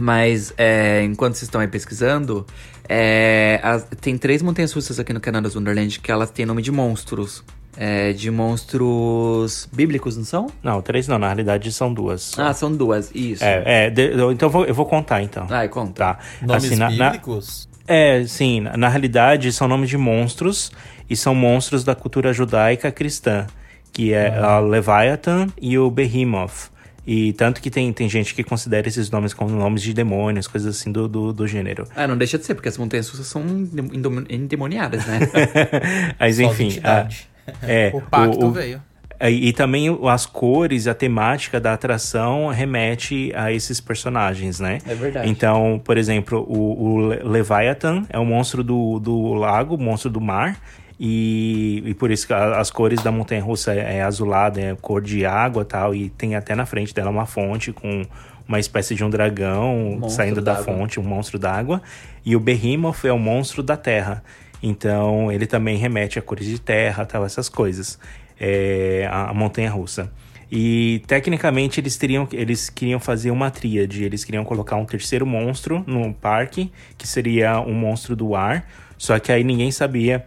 [0.00, 2.44] Mas, é, enquanto vocês estão aí pesquisando,
[2.88, 6.72] é, as- tem três montanhas russas aqui no Canada's Wonderland que elas têm nome de
[6.72, 7.44] monstros.
[7.76, 10.46] É, de monstros bíblicos, não são?
[10.62, 12.32] Não, três não, na realidade são duas.
[12.38, 13.44] Ah, são duas, isso.
[13.44, 15.46] É, é, de- então eu vou, eu vou contar então.
[15.50, 15.92] Ai, conta.
[16.14, 16.18] Tá.
[16.42, 17.68] Nomes Assim, na- na- bíblicos?
[17.86, 20.72] É, sim, na, na realidade são nomes de monstros
[21.08, 23.46] e são monstros da cultura judaica cristã,
[23.92, 26.70] que é a Leviathan e o Behemoth.
[27.06, 30.76] E tanto que tem, tem gente que considera esses nomes como nomes de demônios, coisas
[30.76, 31.86] assim do, do, do gênero.
[31.94, 35.20] Ah, não deixa de ser, porque as montanhas russas são endem- endemoniadas, né?
[36.18, 36.80] Mas enfim.
[36.82, 37.06] a-
[37.62, 38.82] é, O pacto o- veio.
[39.18, 44.78] É, E também o- as cores, a temática da atração remete a esses personagens, né?
[44.86, 45.30] É verdade.
[45.30, 50.20] Então, por exemplo, o, o Le- Leviathan é um monstro do, do lago, monstro do
[50.20, 50.58] mar.
[51.00, 55.00] E, e por isso que as cores da montanha russa é, é azulada, é cor
[55.02, 55.94] de água e tal.
[55.94, 58.02] E tem até na frente dela uma fonte com
[58.48, 61.82] uma espécie de um dragão Monstro saindo da fonte, um monstro d'água.
[62.24, 64.22] E o Behemoth é o monstro da terra.
[64.62, 67.98] Então ele também remete a cores de terra, tal, essas coisas.
[68.38, 70.10] É, a, a montanha russa.
[70.52, 74.04] E tecnicamente eles teriam, eles queriam fazer uma tríade.
[74.04, 78.68] Eles queriam colocar um terceiro monstro no parque, que seria um monstro do ar.
[78.98, 80.24] Só que aí ninguém sabia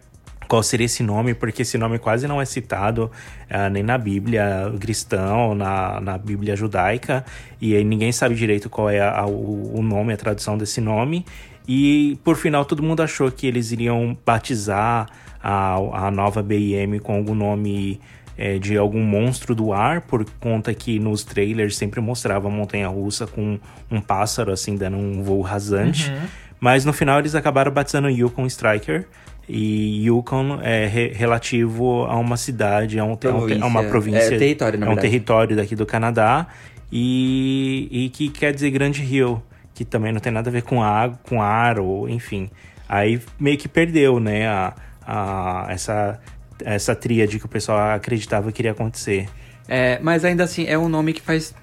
[0.47, 3.11] qual seria esse nome, porque esse nome quase não é citado
[3.47, 7.23] ah, nem na Bíblia cristã, na, na Bíblia judaica,
[7.61, 11.23] e aí ninguém sabe direito qual é a- o, o nome, a tradução desse nome.
[11.71, 15.07] E por final todo mundo achou que eles iriam batizar
[15.41, 15.75] a,
[16.07, 17.99] a nova BIM com algum nome
[18.35, 22.87] é, de algum monstro do ar, por conta que nos trailers sempre mostrava a montanha
[22.87, 23.59] russa com
[23.91, 26.09] um pássaro assim dando um voo rasante.
[26.09, 26.17] Uhum.
[26.59, 29.05] Mas no final eles acabaram batizando Yukon Striker.
[29.47, 33.89] E Yukon é re- relativo a uma cidade, a, um, a um- a uma Província.
[33.89, 34.35] província.
[34.35, 35.07] É, território, na É um verdade.
[35.11, 36.47] território daqui do Canadá.
[36.91, 39.41] E, e que quer dizer Grande Rio,
[39.79, 42.49] que também não tem nada a ver com água, com ar, ou enfim.
[42.89, 44.73] Aí meio que perdeu, né, a,
[45.07, 46.19] a, essa,
[46.65, 49.29] essa tríade que o pessoal acreditava que iria acontecer.
[49.69, 51.55] É, mas ainda assim, é um nome que faz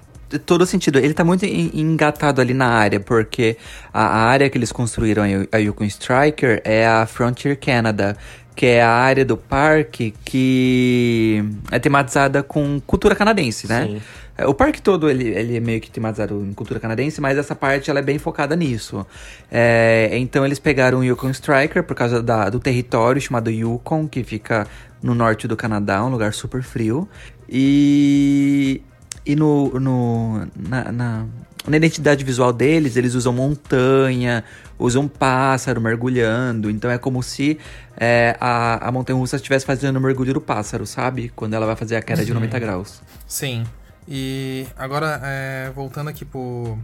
[0.47, 0.97] todo sentido.
[0.97, 3.55] Ele tá muito en- engatado ali na área, porque
[3.93, 8.17] a, a área que eles construíram, a Yukon Striker, é a Frontier Canada,
[8.55, 13.85] que é a área do parque que é tematizada com cultura canadense, né?
[13.85, 14.01] Sim.
[14.37, 17.55] É, O parque todo, ele, ele é meio que tematizado em cultura canadense, mas essa
[17.55, 19.05] parte, ela é bem focada nisso.
[19.51, 24.23] É, então, eles pegaram o Yukon Striker por causa da- do território chamado Yukon, que
[24.23, 24.67] fica
[25.01, 27.07] no norte do Canadá, um lugar super frio.
[27.49, 28.81] E,
[29.25, 31.25] e no, no, na, na,
[31.67, 34.43] na identidade visual deles, eles usam montanha,
[34.79, 36.69] usam pássaro mergulhando.
[36.69, 37.57] Então, é como se
[37.99, 41.31] é, a, a montanha-russa estivesse fazendo o mergulho do pássaro, sabe?
[41.35, 43.01] Quando ela vai fazer a queda de 90 graus.
[43.27, 43.63] Sim.
[44.07, 46.77] E agora, é, voltando aqui pro,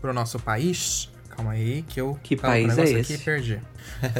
[0.00, 1.10] pro nosso país.
[1.36, 2.18] Calma aí, que eu.
[2.22, 3.14] Que país é esse?
[3.14, 3.60] Aqui perdi.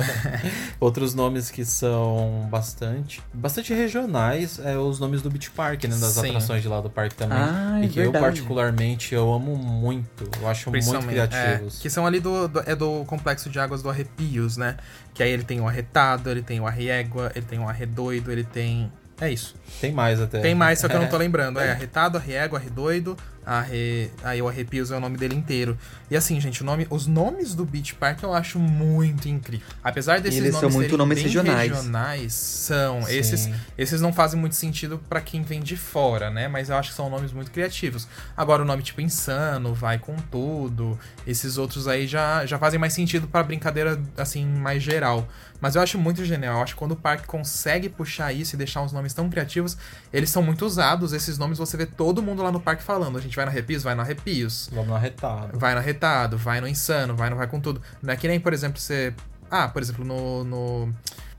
[0.81, 5.90] Outros nomes que são bastante bastante regionais é os nomes do Beach Park, né?
[5.90, 6.29] Das Sim.
[6.29, 7.37] atrações de lá do parque também.
[7.38, 8.25] Ah, é e que eu verdade.
[8.25, 10.31] particularmente eu amo muito.
[10.40, 11.79] Eu acho muito Principalmente, criativos.
[11.79, 14.77] É, que são ali do, do- é do complexo de águas do Arrepios, né?
[15.12, 18.44] Que aí ele tem o Arretado, ele tem o Arriégua, ele tem o Arredoido, ele
[18.44, 18.90] tem.
[19.21, 19.55] É isso.
[19.81, 20.41] Tem mais até.
[20.41, 21.61] Tem mais, só que eu não tô lembrando.
[21.61, 24.11] É Arretado, Arriégua, Arredoido, arre...
[24.22, 25.79] aí o Arrepios é o nome dele inteiro.
[26.11, 29.66] E assim, gente, nome, os nomes do Beach Park eu acho muito incrível.
[29.83, 31.70] Apesar desses eles são nomes muito serem nomes regionais.
[31.70, 33.03] regionais, são.
[33.03, 33.16] Sim.
[33.16, 36.48] Esses, esses não fazem muito sentido pra quem vem de fora, né?
[36.48, 38.09] Mas eu acho que são nomes muito criativos.
[38.37, 42.92] Agora, o nome tipo Insano, Vai Com Tudo, esses outros aí já, já fazem mais
[42.92, 45.29] sentido pra brincadeira, assim, mais geral.
[45.61, 46.57] Mas eu acho muito genial.
[46.57, 49.76] Eu acho que quando o parque consegue puxar isso e deixar uns nomes tão criativos,
[50.12, 51.12] eles são muito usados.
[51.12, 53.18] Esses nomes você vê todo mundo lá no parque falando.
[53.18, 54.69] A gente vai no Arrepios, vai no Arrepios.
[54.73, 55.59] Vamos no arretado.
[55.59, 57.81] Vai no Arretado, vai no Insano, vai no Vai Com Tudo.
[58.03, 59.14] Não é que nem, por exemplo, você...
[59.51, 60.45] Ah, por exemplo, no...
[60.45, 60.95] no...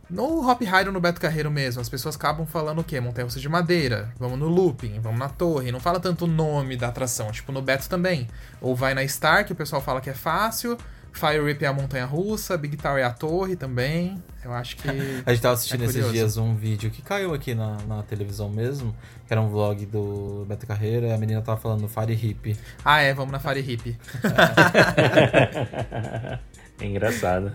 [0.10, 3.00] No Hop Hide ou no Beto Carreiro mesmo, as pessoas acabam falando o quê?
[3.00, 5.72] Montanha Russa de Madeira, vamos no Looping, vamos na Torre.
[5.72, 8.28] Não fala tanto o nome da atração, tipo no Beto também.
[8.60, 10.78] Ou vai na Star, que o pessoal fala que é fácil.
[11.14, 14.22] Fire Rip é a Montanha Russa, Big Tower é a Torre também.
[14.44, 14.88] Eu acho que.
[15.26, 18.50] A gente tava assistindo É esses dias um vídeo que caiu aqui na, na televisão
[18.50, 18.96] mesmo,
[19.32, 22.54] que era um vlog do Beto Carreira, e a menina tava falando Fire Hip.
[22.84, 23.98] Ah, é, vamos na Fire Hip.
[26.78, 27.50] É engraçado.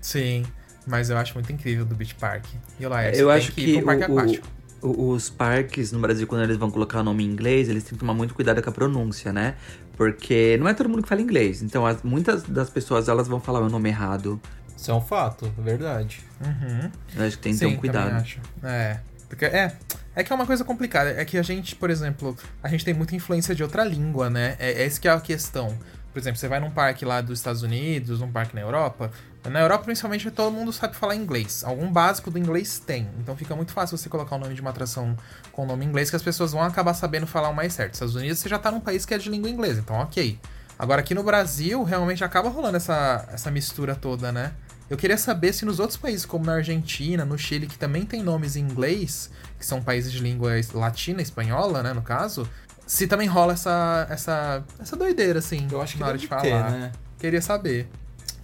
[0.00, 0.46] Sim,
[0.86, 2.46] mas eu acho muito incrível do Beach Park.
[2.80, 4.48] E o Laércio, Eu acho que pro parque o- aquático.
[4.80, 7.92] o- os parques no Brasil, quando eles vão colocar o nome em inglês, eles têm
[7.92, 9.56] que tomar muito cuidado com a pronúncia, né?
[9.98, 11.60] Porque não é todo mundo que fala inglês.
[11.62, 14.40] Então, as- muitas das pessoas, elas vão falar o nome errado.
[14.74, 16.20] Isso é um fato, verdade.
[16.40, 16.90] Uhum.
[17.16, 18.12] Eu acho que tem que ter um cuidado.
[18.14, 18.40] acho.
[18.62, 18.98] É.
[19.28, 19.76] Porque, é,
[20.16, 21.10] é que é uma coisa complicada.
[21.10, 24.56] É que a gente, por exemplo, a gente tem muita influência de outra língua, né?
[24.58, 25.78] É, é isso que é a questão.
[26.10, 29.10] Por exemplo, você vai num parque lá dos Estados Unidos, um parque na Europa.
[29.44, 31.62] Na Europa, principalmente, todo mundo sabe falar inglês.
[31.62, 33.06] Algum básico do inglês tem.
[33.20, 35.14] Então fica muito fácil você colocar o nome de uma atração
[35.52, 37.92] com o nome inglês que as pessoas vão acabar sabendo falar o mais certo.
[37.92, 40.40] Estados Unidos, você já tá num país que é de língua inglesa, então ok.
[40.78, 44.52] Agora aqui no Brasil, realmente acaba rolando essa, essa mistura toda, né?
[44.88, 48.22] Eu queria saber se nos outros países, como na Argentina, no Chile, que também tem
[48.22, 52.48] nomes em inglês, que são países de língua latina, espanhola, né, no caso,
[52.86, 56.42] se também rola essa, essa, essa doideira, assim, Eu acho que na hora de falar.
[56.42, 56.92] ter, né?
[57.18, 57.88] Queria saber.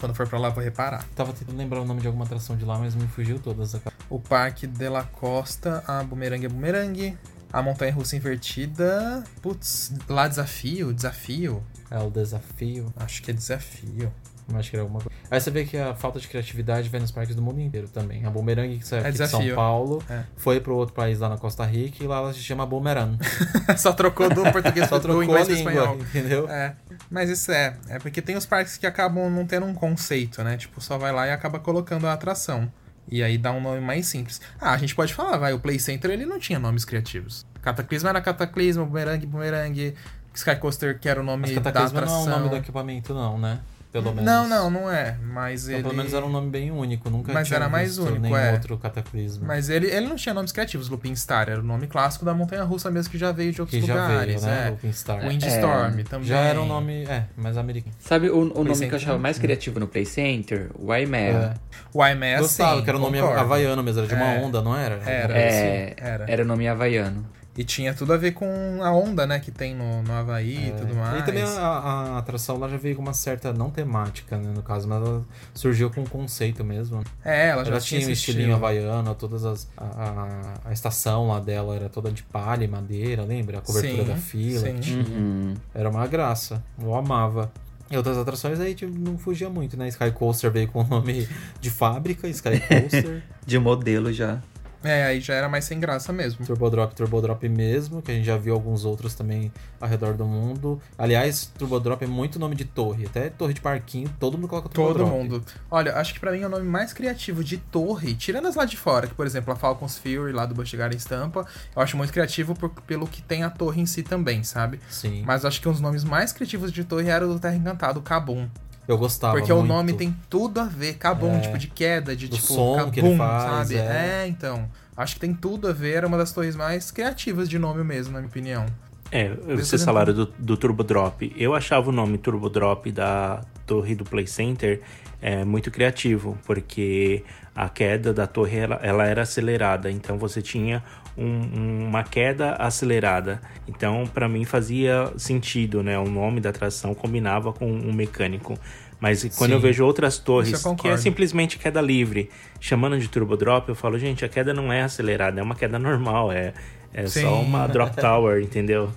[0.00, 1.06] Quando for pra lá, vou reparar.
[1.14, 3.76] Tava tentando lembrar o nome de alguma atração de lá, mas me fugiu todas.
[4.10, 7.16] O Parque de la Costa, a Bumerangue é Bumerangue,
[7.52, 9.22] a Montanha Russa Invertida.
[9.40, 11.62] Putz, lá desafio, desafio.
[11.88, 12.92] É o desafio.
[12.96, 14.12] Acho que é desafio.
[14.54, 15.16] Acho que era alguma coisa.
[15.30, 18.24] Aí você vê que a falta de criatividade vem nos parques do mundo inteiro também.
[18.26, 19.54] A Boomerang, que saiu É aqui de São.
[19.54, 20.24] Paulo, É.
[20.36, 23.16] foi pro outro país lá na Costa Rica e lá ela se chama Boomerang.
[23.78, 25.96] Só trocou do português Só do trocou a inglês língua, espanhol.
[25.98, 26.48] entendeu?
[26.50, 26.74] É,
[27.10, 27.76] mas isso é.
[27.88, 30.56] É porque tem os parques que acabam não tendo um conceito, né?
[30.56, 32.70] Tipo, só vai lá e acaba colocando a atração.
[33.08, 34.40] E aí dá um nome mais simples.
[34.60, 37.44] Ah, a gente pode falar, vai, o Play Center ele não tinha nomes criativos.
[37.60, 39.94] Cataclismo era Cataclismo, Boomerang, Boomerang,
[40.34, 42.32] Sky Coaster que era o nome Mas da Cataclisma não é atração.
[42.32, 43.58] o nome do equipamento, não, né?
[43.92, 44.24] Pelo menos.
[44.24, 45.16] Não, não, não é.
[45.22, 45.82] Mas Então, ele.
[45.84, 47.10] pelo menos era um nome bem único.
[47.10, 48.52] Nunca Mas tinha era mais visto único, nenhum é.
[48.52, 49.44] outro cataclismo.
[49.46, 51.48] Mas ele, ele não tinha nomes criativos, Lupin Star.
[51.50, 53.94] Era o nome clássico da montanha russa mesmo que já veio de outros que já
[53.94, 54.42] lugares.
[54.42, 54.66] veio, né?
[54.66, 54.70] é.
[54.70, 55.20] Lupin Star.
[55.28, 56.26] Windstorm também.
[56.28, 57.94] Já era um nome, é, mais americano.
[58.00, 59.42] Sabe o, o nome que Center, eu achava mais né?
[59.42, 60.70] criativo no Play Center?
[60.78, 61.54] O Aimea.
[61.92, 63.40] O Aimea, Gostava, sim, que era o nome concordo.
[63.40, 64.40] havaiano mesmo, era de uma É.
[64.42, 64.94] onda, não era?
[65.04, 65.36] Era.
[65.38, 66.24] É, Era.
[66.28, 67.26] era o nome havaiano.
[67.56, 68.46] E tinha tudo a ver com
[68.82, 71.16] a onda, né, que tem no, no Havaí e tudo mais.
[71.16, 71.18] É.
[71.18, 74.62] E também a, a atração lá já veio com uma certa, não temática, né, no
[74.62, 75.22] caso, mas ela
[75.52, 77.04] surgiu com um conceito mesmo.
[77.22, 78.56] É, ela já Ela tinha tinha um esse estilinho estilo.
[78.56, 79.68] havaiano, todas as.
[79.76, 83.58] A, a, a estação lá dela era toda de palha e madeira, lembra?
[83.58, 84.60] A cobertura Sim, da fila.
[84.60, 84.74] sim.
[84.76, 85.02] que tinha.
[85.04, 85.54] Uhum.
[85.74, 86.62] Era uma graça.
[86.80, 87.52] Eu amava.
[87.90, 89.86] E outras atrações aí tipo, não fugia muito, né?
[89.88, 91.28] Sky Coaster veio com o nome
[91.60, 93.22] de fábrica, Sky Coaster.
[93.44, 94.40] De modelo já.
[94.84, 96.44] É, aí já era mais sem graça mesmo.
[96.44, 100.14] Turbo Drop, Turbo Drop mesmo, que a gente já viu alguns outros também ao redor
[100.14, 100.80] do mundo.
[100.98, 104.68] Aliás, Turbo Drop é muito nome de torre, até torre de parquinho, todo mundo coloca
[104.68, 105.44] Turbo Todo mundo.
[105.70, 108.64] Olha, acho que pra mim é o nome mais criativo de torre, tirando as lá
[108.64, 111.96] de fora, que por exemplo a Falcon's Fury lá do Busch Gardens Tampa, eu acho
[111.96, 114.80] muito criativo por- pelo que tem a torre em si também, sabe?
[114.90, 115.22] Sim.
[115.26, 118.00] Mas acho que um dos nomes mais criativos de torre era o do Terra Encantado,
[118.02, 118.48] Kabum.
[118.88, 119.68] Eu gostava Porque o muito.
[119.68, 121.40] nome tem tudo a ver, Kabum, É.
[121.40, 123.76] tipo de queda, de Do tipo som kabum, que ele faz, sabe?
[123.76, 124.22] é.
[124.24, 124.26] É.
[124.26, 124.68] então.
[124.96, 128.12] Acho que tem tudo a ver, é uma das torres mais criativas de nome mesmo,
[128.12, 128.66] na minha opinião.
[129.10, 131.32] É, vocês falaram do, do Turbo Drop.
[131.36, 134.80] Eu achava o nome Turbo Drop da torre do Play Center
[135.20, 137.22] é, muito criativo, porque
[137.54, 140.82] a queda da torre ela, ela era acelerada, então você tinha
[141.16, 143.40] um- uma queda acelerada.
[143.68, 145.98] Então, para mim fazia sentido, né?
[145.98, 148.58] O nome da atração combinava com um mecânico.
[149.00, 149.56] Mas quando Sim.
[149.56, 153.98] eu vejo outras torres que é simplesmente queda livre, chamando de Turbo Drop, eu falo,
[153.98, 156.52] gente, a queda não é acelerada, é uma queda normal, é,
[156.94, 157.22] é Sim.
[157.22, 158.90] só uma drop tower, entendeu?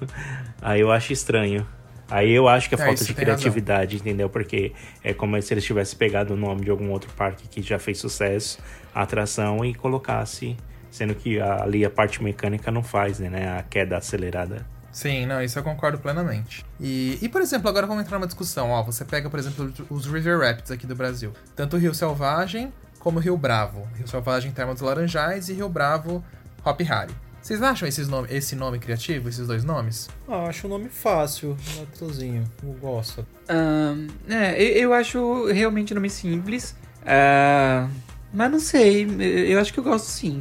[0.61, 1.65] Aí eu acho estranho.
[2.07, 3.35] Aí eu acho que é É, falta de tem razão.
[3.35, 4.29] criatividade, entendeu?
[4.29, 7.79] Porque é como se eles tivessem pegado o nome de algum outro parque que já
[7.79, 8.59] fez sucesso,
[8.93, 10.55] a atração, e colocasse.
[10.95, 13.59] Sendo que a- ali a parte mecânica não faz, né?
[13.59, 14.65] A queda acelerada.
[14.93, 16.65] Sim, não, isso eu concordo plenamente.
[16.79, 18.69] E, e por exemplo, agora vamos entrar numa discussão.
[18.69, 21.33] Ó, você pega, por exemplo, os River Rapids aqui do Brasil.
[21.53, 23.85] Tanto o Rio Selvagem como o Rio Bravo.
[23.97, 26.23] Rio Selvagem Terma dos Laranjais e Rio Bravo
[26.63, 27.13] Hop Harry.
[27.41, 30.09] Vocês acham esses nome, esse nome criativo, esses dois nomes?
[30.29, 31.57] Ah, eu acho o nome fácil,
[31.91, 32.45] gostosinho.
[32.63, 33.27] Eu gosto.
[33.49, 36.73] Ahn, é, eu, acho realmente nome simples.
[37.05, 37.89] Ah,
[38.35, 39.07] mas não sei,
[39.49, 40.39] eu- acho que eu gosto sim.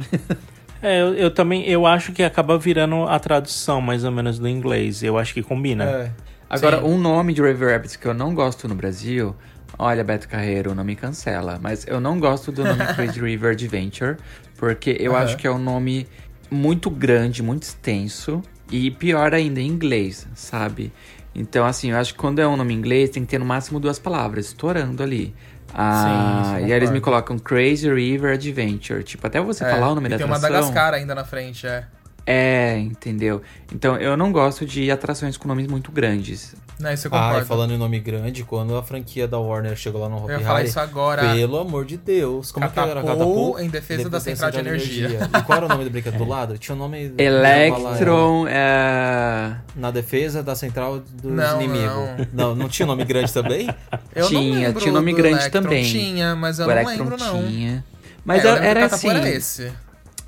[0.81, 4.47] É, eu, eu também eu acho que acaba virando a tradução mais ou menos do
[4.47, 5.01] inglês.
[5.01, 5.83] Eu acho que combina.
[5.83, 6.11] É.
[6.47, 6.83] Agora, Sim.
[6.85, 9.35] um nome de River Rapids que eu não gosto no Brasil.
[9.79, 11.57] Olha, Beto Carreiro, não me cancela.
[11.59, 14.17] Mas eu não gosto do nome Crazy River Adventure.
[14.57, 15.23] Porque eu Aham.
[15.23, 16.05] acho que é um nome
[16.51, 18.43] muito grande, muito extenso.
[18.71, 20.91] E pior ainda, em inglês, sabe?
[21.33, 23.45] Então, assim, eu acho que quando é um nome em inglês, tem que ter no
[23.45, 25.33] máximo duas palavras, estourando ali.
[25.77, 29.03] Ah, Sim, e aí eles me colocam Crazy River Adventure.
[29.03, 30.47] Tipo, até você falar o nome É, da tem atração.
[30.49, 31.83] uma Madagascar ainda na frente, é.
[32.27, 33.41] É, entendeu?
[33.73, 36.55] Então, eu não gosto de atrações com nomes muito grandes.
[36.79, 37.45] Não, isso eu Ah, concordo.
[37.45, 40.39] e falando em nome grande, quando a franquia da Warner chegou lá no Hopi eu
[40.39, 41.33] ia falar Hari, isso agora.
[41.33, 43.01] pelo amor de Deus, como que era?
[43.01, 45.29] Catapult em defesa da central de energia.
[45.37, 46.57] E qual era o nome do brinquedo do lado?
[46.57, 47.13] Tinha o nome...
[47.17, 49.55] Electron, é...
[49.75, 52.27] Na defesa da central dos Não, inimigos.
[52.33, 52.55] Não.
[52.55, 53.69] não, tinha nome grande também?
[54.13, 55.61] Eu não Tinha, lembro tinha nome do grande Electron.
[55.61, 55.83] também.
[55.85, 57.47] Tinha, mas eu o não Electron lembro, não.
[57.47, 57.85] tinha.
[58.25, 59.07] Mas É, eu era, era assim.
[59.09, 59.71] era esse.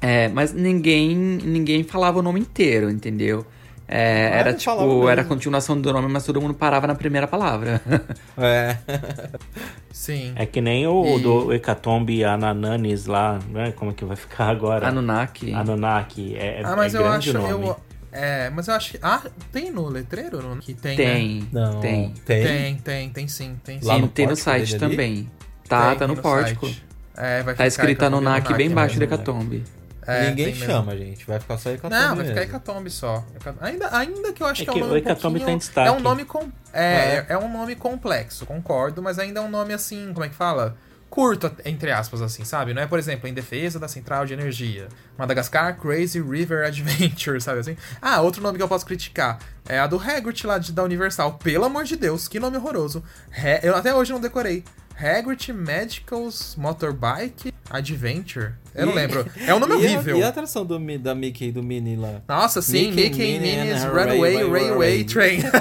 [0.01, 3.45] É, mas ninguém, ninguém falava o nome inteiro, entendeu?
[3.89, 7.25] É, Ah, era tipo, era a continuação do nome, mas todo mundo parava na primeira
[7.27, 7.81] palavra.
[8.37, 8.77] É.
[9.91, 10.33] Sim.
[10.35, 13.71] É que nem o E- do Hecatombe Anananis lá, né?
[13.71, 14.87] Como é que vai ficar agora?
[14.89, 15.53] Anunnaki.
[15.53, 16.35] Anunnaki.
[16.35, 17.37] É, é- Ah, mas é eu grande acho.
[17.39, 17.49] nome.
[17.67, 17.77] Eu,
[18.11, 18.99] é, mas eu acho que.
[19.01, 20.41] Ah, tem no letreiro?
[20.41, 20.97] no- Que tem.
[20.97, 21.03] né?
[21.03, 21.79] Tem, Não.
[21.79, 22.13] tem.
[22.25, 22.43] Tem?
[22.45, 23.55] Tem, tem, tem sim.
[23.63, 23.87] Tem sim.
[23.87, 24.79] Lá no tem no site ali?
[24.79, 25.31] também.
[25.67, 26.65] Tá, Tem tá no, no pórtico.
[26.67, 26.85] site.
[27.15, 29.09] É, vai Tá ficar escrito Anunnaki bem embaixo mesmo.
[29.09, 29.63] da Hecatombe.
[30.07, 30.65] É, Ninguém tem mesmo.
[30.73, 31.25] chama, gente.
[31.27, 32.55] Vai ficar só Hecatombe Não, vai ficar mesmo.
[32.55, 33.25] Hecatombe só.
[33.59, 35.45] Ainda, ainda que eu acho É que é que um o nome um Hecatombe pouquinho-
[35.45, 35.87] tá em destaque.
[35.89, 36.49] É um nome com...
[36.73, 37.37] é, é.
[37.37, 40.77] um nome complexo, concordo, mas ainda é um nome assim, como é que fala?
[41.09, 42.73] Curto, entre aspas, assim, sabe?
[42.73, 44.89] Não é, por exemplo, em defesa da central de energia.
[45.17, 47.77] Madagascar Crazy River Adventure, sabe assim?
[48.01, 51.33] Ah, outro nome que eu posso criticar é a do Hagrid lá de, da Universal.
[51.35, 53.01] Pelo amor de Deus, que nome horroroso.
[53.31, 54.63] He- eu até hoje não decorei.
[54.99, 58.53] Hagrid Medicals Motorbike Adventure.
[58.73, 59.25] Eu não lembro.
[59.45, 60.17] É um nome e a- horrível.
[60.17, 62.21] E a atração do, da Mickey e do Minnie lá?
[62.27, 65.03] Nossa, sim, Mickey, Mickey, Minnie Minnie's Runaway Railway.
[65.03, 65.39] Train.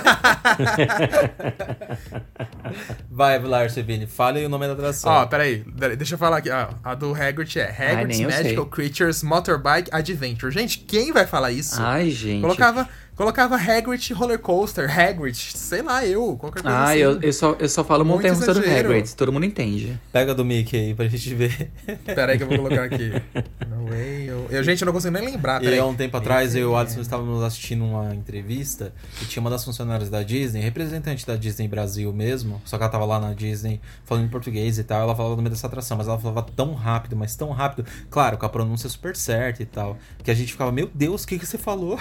[3.11, 5.11] Vai, Lars Vini, fale o nome da atração.
[5.11, 6.51] Ó, peraí, peraí, deixa eu falar aqui.
[6.51, 8.71] ó, a do Hagrid é Hagrid's Magical sei.
[8.71, 10.53] Creatures Motorbike Adventure.
[10.53, 11.77] Gente, quem vai falar isso?
[11.81, 12.43] Ai, gente.
[12.43, 16.99] Colocava Colocava Hagrid Roller Coaster, Hagrid, sei lá, eu, qualquer coisa Ah, assim.
[16.99, 18.61] eu, eu, só, eu só falo montanha russa do.
[18.61, 19.99] Hagrid, todo mundo entende.
[20.13, 21.71] Pega do Mickey aí pra gente ver.
[22.05, 23.11] Pera aí que eu vou colocar aqui.
[23.69, 24.47] No way, eu...
[24.51, 25.79] eu- gente, eu não consigo nem lembrar, E peraí.
[25.79, 28.93] há um tempo atrás, eu e o Alisson estávamos assistindo uma entrevista
[29.23, 32.91] e tinha uma das funcionárias da Disney, representante da Disney Brasil mesmo, só que ela
[32.93, 35.97] tava lá na Disney falando em português e tal, ela falava no meio dessa atração,
[35.97, 39.67] mas ela falava tão rápido, mas tão rápido, claro, com a pronúncia super certa e
[39.67, 41.99] tal, que a gente ficava, meu Deus, o que, que você falou?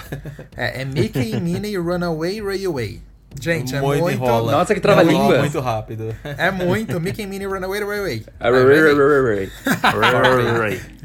[0.56, 3.00] É, é Mickey e Minnie Runaway Railway.
[3.38, 4.18] Gente, é Muito muito...
[4.24, 5.24] Nossa, que trava-língua.
[5.24, 6.16] Enrola muito rápido.
[6.38, 6.98] É muito.
[6.98, 8.24] Mickey e Minnie Runaway Railway.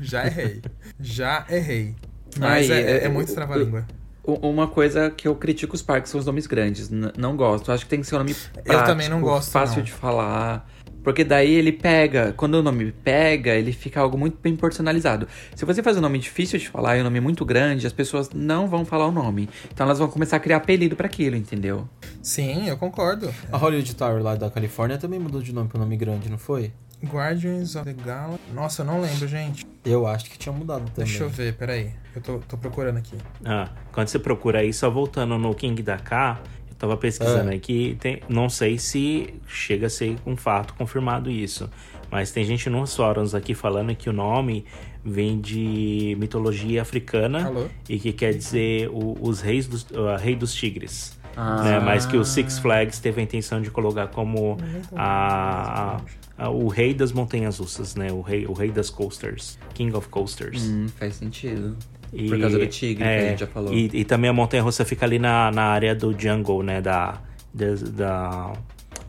[0.01, 0.61] Já errei.
[0.99, 1.95] Já errei.
[2.39, 3.85] Mas Ai, é, é é, muito o- trava-língua.
[4.23, 6.89] Uma coisa que eu critico os parques são os nomes grandes.
[6.91, 7.71] N- não gosto.
[7.71, 9.83] Acho que tem que ser um nome prático, Eu também não gosto, fácil não.
[9.83, 10.69] de falar.
[11.03, 15.27] Porque daí ele pega, quando o nome pega, ele fica algo muito bem personalizado.
[15.55, 18.29] Se você faz um nome difícil de falar e um nome muito grande, as pessoas
[18.33, 19.49] não vão falar o nome.
[19.73, 21.87] Então elas vão começar a criar apelido pra aquilo, entendeu?
[22.21, 23.33] Sim, eu concordo.
[23.51, 26.71] A Hollywood Tower lá da Califórnia também mudou de nome pra nome grande, não foi?
[27.03, 28.39] Guardians of the Galaxy.
[28.53, 29.65] Nossa, eu não lembro, gente.
[29.83, 31.09] Eu acho que tinha mudado também.
[31.09, 31.91] Deixa eu ver, peraí.
[32.15, 33.15] Eu tô, tô procurando aqui.
[33.43, 36.39] Ah, quando você procura aí, só voltando no King da K,
[36.81, 37.55] tava pesquisando É.
[37.55, 41.69] aqui, tem, não sei se chega a ser um fato confirmado isso,
[42.09, 44.65] mas tem gente nos fóruns aqui falando que o nome
[45.05, 47.67] vem de mitologia africana Alô?
[47.87, 51.19] e que quer dizer o- os reis dos, uh, rei dos tigres.
[51.37, 51.63] Ah.
[51.63, 51.79] né?
[51.79, 54.57] Mas que o Six Flags teve a intenção de colocar como
[54.97, 56.01] a,
[56.37, 58.11] a- o rei das montanhas russas, né?
[58.11, 60.63] O rei, o rei das coasters, King of Coasters.
[60.63, 61.77] Hum, faz sentido.
[62.13, 63.73] E- Por causa do tigre, que é, a gente já falou.
[63.73, 66.81] E, e também a montanha russa fica ali na, na área do jungle, né?
[66.81, 67.19] Da.
[67.53, 67.65] Da.
[67.91, 68.53] da-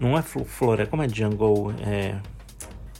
[0.01, 1.73] não é flo- floresta, como é jungle?
[1.87, 2.15] É,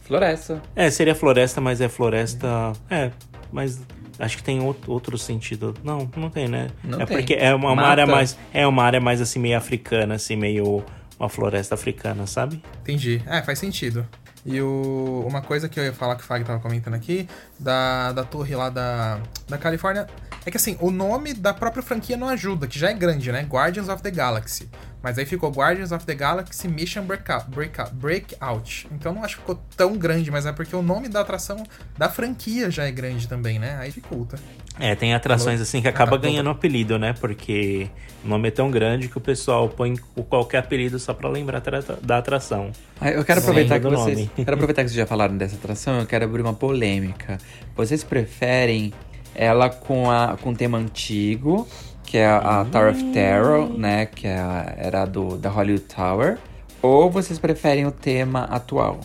[0.05, 0.63] Floresta.
[0.75, 2.73] é, seria floresta, mas é floresta.
[2.91, 3.11] É,
[3.53, 3.81] mas
[4.19, 5.75] acho que tem outro, outro sentido.
[5.83, 6.69] Não, não tem, né?
[6.85, 7.17] Não é tem.
[7.17, 8.37] porque é uma, uma área mais.
[8.53, 10.85] É uma área mais assim, meio africana, assim, meio.
[11.19, 12.61] Uma floresta africana, sabe?
[12.81, 13.23] Entendi.
[13.27, 14.05] É, faz sentido.
[14.45, 17.29] E o, uma coisa que eu ia falar que o Fag tava comentando aqui,
[17.59, 20.07] da, da torre lá da, da Califórnia,
[20.45, 23.47] é que assim, o nome da própria franquia não ajuda, que já é grande, né?
[23.49, 24.69] Guardians of the Galaxy.
[25.03, 27.51] Mas aí ficou Guardians of the Galaxy Mission Breakout.
[27.51, 28.87] Breakout, Breakout.
[28.93, 31.65] Então não acho que ficou tão grande, mas é porque o nome da atração
[31.99, 33.77] da franquia já é grande também, né?
[33.81, 34.39] Aí dificulta.
[34.79, 37.13] É, tem atrações assim que acaba ganhando apelido, né?
[37.13, 37.91] Porque
[38.25, 41.61] o nome é tão grande que o pessoal põe o- qualquer apelido só pra lembrar
[42.01, 42.71] da atração.
[43.01, 44.31] Ah, Eu quero Sim, aproveitar que vocês.
[44.37, 47.37] Quero aproveitar que vocês já falaram dessa atração, eu quero abrir uma polêmica.
[47.77, 48.93] Vocês preferem
[49.35, 51.67] ela com a com tema antigo,
[52.13, 54.05] que é a, Tower of Terror, né?
[54.05, 56.37] Que é era do da Hollywood Tower,
[56.83, 59.01] ou vocês preferem o tema atual?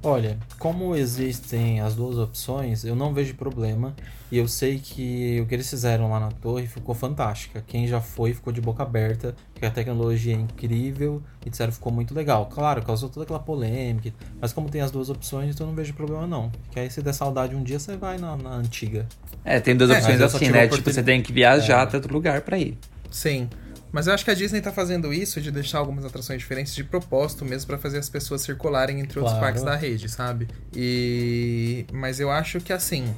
[0.00, 3.92] Olha, como existem as duas opções, eu não vejo problema.
[4.34, 7.62] E eu sei que o que eles fizeram lá na torre ficou fantástica.
[7.68, 11.76] Quem já foi ficou de boca aberta, que a tecnologia é incrível e disseram que
[11.76, 12.46] ficou muito legal.
[12.46, 15.94] Claro, causou toda aquela polêmica, mas como tem as duas opções, então eu não vejo
[15.94, 16.50] problema não.
[16.72, 19.06] Que aí se der saudade um dia, você vai na, na antiga.
[19.44, 20.66] É, tem duas É, opções assim, né?
[20.66, 21.82] Tipo, você tem que viajar É.
[21.84, 22.76] até outro lugar pra ir.
[23.12, 23.48] Sim.
[23.92, 26.82] Mas eu acho que a Disney tá fazendo isso de deixar algumas atrações diferentes de
[26.82, 29.44] propósito mesmo pra fazer as pessoas circularem entre outros Claro.
[29.54, 30.48] parques da rede, sabe?
[30.74, 33.14] E mas eu acho que assim,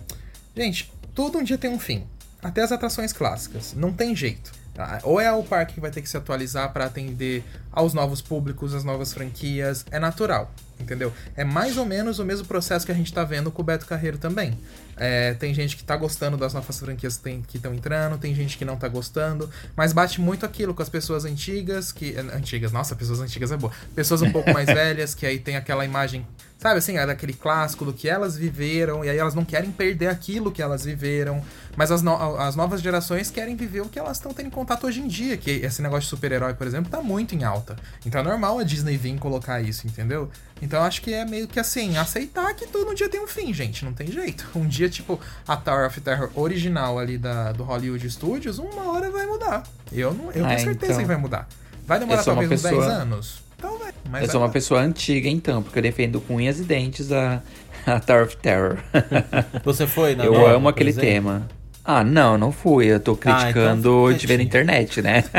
[0.55, 2.07] gente, tudo um dia tem um fim.
[2.43, 4.53] Até as atrações clássicas, não tem jeito.
[4.75, 5.01] tá?
[5.03, 7.43] Ou é o parque que vai ter que se atualizar pra atender
[7.73, 11.13] aos novos públicos, às novas franquias, é natural, entendeu?
[11.35, 13.87] É mais ou menos o mesmo processo que a gente tá vendo com o Beto
[13.87, 14.59] Carreiro também.
[14.99, 17.17] É, tem gente que tá gostando das novas franquias
[17.49, 20.89] que estão entrando, tem gente que não tá gostando, mas bate muito aquilo com as
[20.91, 22.15] pessoas antigas, que.
[22.17, 23.73] Antigas, nossa, pessoas antigas é boa.
[23.95, 26.27] Pessoas um pouco mais velhas, que aí tem aquela imagem,
[26.59, 30.09] sabe assim, é daquele clássico do que elas viveram, e aí elas não querem perder
[30.09, 31.43] aquilo que elas viveram.
[31.77, 34.87] Mas as, no- as novas gerações querem viver o que elas estão tendo em contato
[34.87, 37.77] hoje em dia, que esse negócio de super-herói, por exemplo, tá muito em alta.
[38.07, 40.31] Então é normal a Disney vir colocar isso, entendeu?
[40.63, 43.85] Então acho que é meio que assim, aceitar que todo dia tem um fim, gente,
[43.85, 44.47] não tem jeito.
[44.57, 49.11] Um dia, tipo, a Tower of Terror original ali da, do Hollywood Studios, uma hora
[49.11, 49.63] vai mudar.
[49.93, 51.03] Eu, não, eu Ah, tenho certeza então.
[51.03, 51.47] que vai mudar.
[51.87, 53.46] Vai demorar talvez uns pessoa- 10 anos?
[53.57, 53.79] Então.
[54.11, 57.43] Mas eu sou uma pessoa antiga, então, porque eu defendo com unhas e dentes a,
[57.87, 58.79] a Tower of Terror.
[59.65, 61.09] Você foi na eu nova, amo aquele exemplo?
[61.11, 61.49] tema.
[61.85, 62.87] Ah, não, não fui.
[62.87, 65.25] Eu tô então criticando fica de ver na internet, né?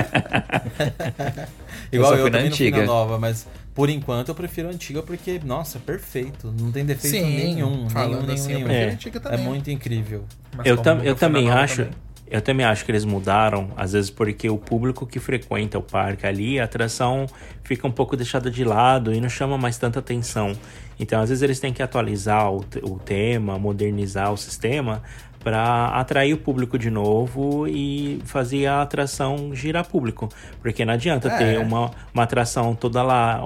[1.91, 2.85] Igual eu, fui na também não fui na antiga.
[2.85, 6.53] nova, mas por enquanto eu prefiro a antiga porque, nossa, perfeito.
[6.59, 7.89] Não tem defeito Sim, nenhum.
[7.89, 8.89] falando nenhum, assim, nenhum, eu É.
[8.89, 10.23] a antiga É muito incrível.
[10.55, 11.83] Mas Eu, tam, eu também acho.
[11.85, 12.06] também.
[12.29, 16.25] Eu também acho que eles mudaram, às vezes porque o público que frequenta o parque
[16.27, 17.25] ali, a atração
[17.63, 20.51] fica um pouco deixada de lado e não chama mais tanta atenção.
[20.99, 25.01] Então, às vezes eles têm que atualizar o, o tema, modernizar o sistema
[25.41, 30.27] para atrair o público de novo e fazer a atração girar público.
[30.61, 31.37] Porque não adianta É.
[31.37, 33.41] ter uma, uma atração toda lá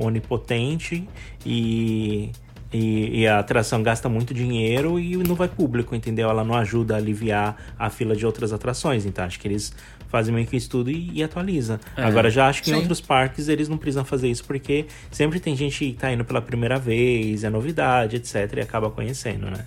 [0.00, 1.06] onipotente
[1.44, 2.32] e,
[2.72, 6.28] e, e a atração gasta muito dinheiro e não vai público, entendeu?
[6.28, 9.06] Ela não ajuda a aliviar a fila de outras atrações.
[9.06, 9.72] Então acho que eles
[10.08, 11.80] fazem meio que estudo e, e atualiza.
[11.96, 12.80] Agora já acho que em Sim.
[12.80, 16.42] outros parques eles não precisam fazer isso porque sempre tem gente que tá indo pela
[16.42, 18.52] primeira vez, é novidade, etc.
[18.56, 19.64] E acaba conhecendo, né?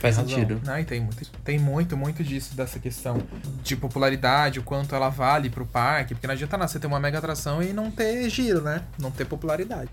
[0.00, 0.30] Faz Razão.
[0.30, 0.60] sentido.
[0.64, 3.22] Não, e tem muito, tem muito, muito disso, dessa questão
[3.62, 6.98] de popularidade, o quanto ela vale pro parque, porque não adianta nada você ter uma
[6.98, 8.82] mega atração e não ter giro, né?
[8.98, 9.90] Não ter popularidade.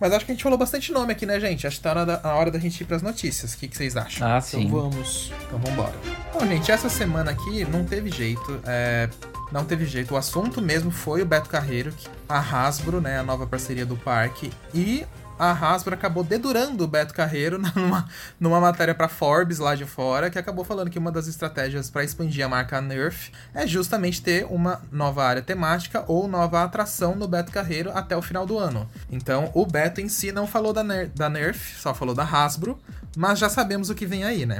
[0.00, 1.66] Mas acho que a gente falou bastante nome aqui, né, gente?
[1.66, 3.52] Acho que tá na hora da, na hora da gente ir pras notícias.
[3.52, 4.26] O que, que vocês acham?
[4.26, 4.68] Ah, Então sim.
[4.68, 5.30] vamos.
[5.46, 5.92] Então vambora.
[6.32, 8.60] Bom, gente, essa semana aqui não teve jeito.
[8.64, 9.08] é,
[9.52, 10.14] não teve jeito.
[10.14, 13.18] O assunto mesmo foi o Beto Carreiro, que- a Hasbro, né?
[13.18, 14.50] A nova parceria do parque.
[14.72, 15.04] E
[15.40, 20.28] a Hasbro acabou dedurando o Beto Carreiro numa, numa matéria pra Forbes lá de fora,
[20.30, 24.46] que acabou falando que uma das estratégias para expandir a marca Nerf é justamente ter
[24.50, 28.88] uma nova área temática ou nova atração no Beto Carreiro até o final do ano.
[29.10, 32.78] Então, o Beto em si não falou da, Ner- da Nerf, só falou da Hasbro,
[33.16, 34.58] mas já sabemos o que vem aí, né?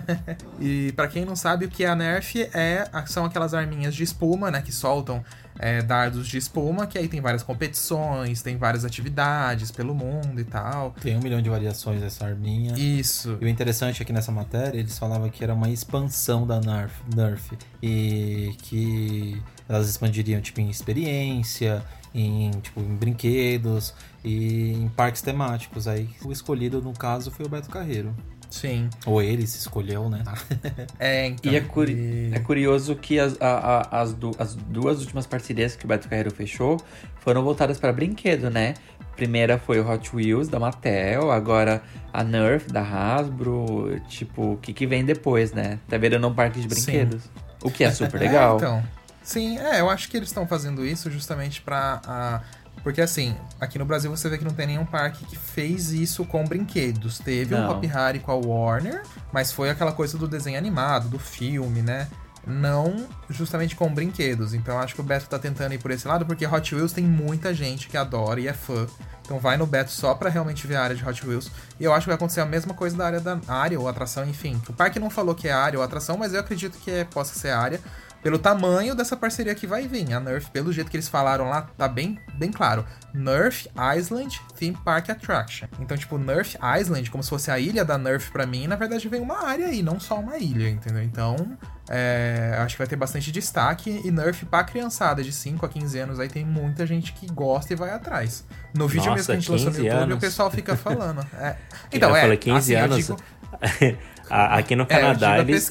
[0.60, 4.02] e pra quem não sabe, o que é a Nerf é são aquelas arminhas de
[4.02, 5.24] espuma, né, que soltam
[5.62, 10.44] é, dardos de espuma, que aí tem várias competições, tem várias atividades pelo mundo e
[10.44, 10.94] tal.
[11.02, 12.72] Tem um milhão de variações dessa arminha.
[12.78, 13.36] Isso.
[13.38, 16.94] E o interessante é que nessa matéria eles falavam que era uma expansão da Nerf,
[17.14, 21.84] Nerf e que elas expandiriam tipo em experiência,
[22.14, 23.92] em tipo em brinquedos
[24.24, 25.86] e em parques temáticos.
[25.86, 28.16] Aí o escolhido no caso foi o Beto Carreiro.
[28.50, 28.90] Sim.
[29.06, 30.22] Ou ele se escolheu, né?
[30.98, 31.52] É, então.
[31.52, 35.76] E é, curi- é curioso que as, a- a- as, du- as duas últimas parcerias
[35.76, 36.78] que o Beto Carreiro fechou
[37.20, 38.74] foram voltadas para brinquedo, né?
[39.14, 41.82] Primeira foi o Hot Wheels da Mattel, agora
[42.12, 44.00] a Nerf da Hasbro.
[44.08, 45.78] Tipo, o que, que vem depois, né?
[45.88, 46.82] Tá virando um parque de Sim.
[46.92, 47.22] brinquedos.
[47.62, 48.56] O que é super É, legal.
[48.56, 48.82] então.
[49.22, 52.42] Sim, é, eu acho que eles estão fazendo isso justamente pra.
[52.82, 56.24] Porque assim, aqui no Brasil você vê que não tem nenhum parque que fez isso
[56.24, 57.18] com brinquedos.
[57.18, 57.70] Teve um Não.
[57.70, 59.02] Hop Harry com a Warner,
[59.32, 62.08] mas foi aquela coisa do desenho animado, do filme, né?
[62.46, 64.54] Não justamente com brinquedos.
[64.54, 67.04] Então acho que o Beto tá tentando ir por esse lado, porque Hot Wheels tem
[67.04, 68.86] muita gente que adora e é fã.
[69.22, 71.50] Então vai no Beto só pra realmente ver a área de Hot Wheels.
[71.78, 74.28] E eu acho que vai acontecer a mesma coisa da área da área ou atração,
[74.28, 74.60] enfim.
[74.68, 77.38] O parque não falou que é área ou atração, mas eu acredito que é, possa
[77.38, 77.78] ser área.
[78.22, 80.12] Pelo tamanho dessa parceria que vai vir.
[80.12, 82.84] A Nerf, pelo jeito que eles falaram lá, tá bem, bem claro.
[83.14, 83.66] Nerf
[83.96, 85.66] Island Theme Park Attraction.
[85.80, 89.08] Então, tipo, Nerf Island, como se fosse a ilha da Nerf pra mim, na verdade
[89.08, 91.02] vem uma área aí, não só uma ilha, entendeu?
[91.02, 91.56] Então,
[91.88, 94.02] é, acho que vai ter bastante destaque.
[94.04, 97.72] E Nerf pra criançada de 5 a 15 anos, aí tem muita gente que gosta
[97.72, 98.44] e vai atrás.
[98.74, 100.16] No vídeo mesmo Nossa, que a gente lançou no 15 YouTube, anos.
[100.16, 101.26] o pessoal fica falando.
[101.38, 101.56] É.
[101.92, 102.96] Então, eu é, falei 15 assim, anos.
[103.06, 103.16] digo-
[104.30, 105.70] aqui no É, Canadá, a eles.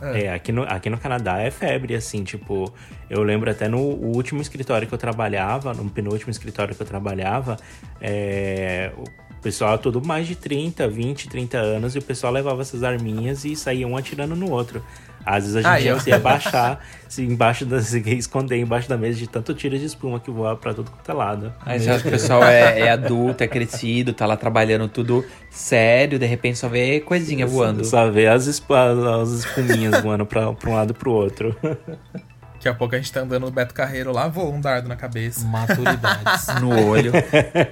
[0.00, 0.24] É.
[0.24, 2.72] é, aqui, no, aqui no Canadá é febre, assim, tipo,
[3.10, 7.56] eu lembro até no último escritório que eu trabalhava, no penúltimo escritório que eu trabalhava,
[8.00, 12.82] é, o pessoal tudo mais de 30, 20, 30 anos, e o pessoal levava essas
[12.82, 14.82] arminhas e saía um atirando no outro.
[15.36, 16.00] Às vezes a gente ia, ó.
[16.06, 20.18] ia baixar, se embaixo da, se esconder embaixo da mesa de tanto tiro de espuma
[20.18, 21.52] que voava pra tudo quanto é lado.
[21.66, 26.58] Aí o pessoal é, é adulto, é crescido, tá lá trabalhando tudo sério, de repente
[26.58, 27.84] só vê coisinha voando.
[27.84, 31.54] Só ver as, esp- as espuminhas voando pra, pra um lado e pro outro.
[32.54, 34.96] Daqui a pouco a gente tá andando no Beto Carreiro lá, voa um dardo na
[34.96, 35.46] cabeça.
[35.46, 36.46] Maturidades.
[36.60, 37.12] No olho.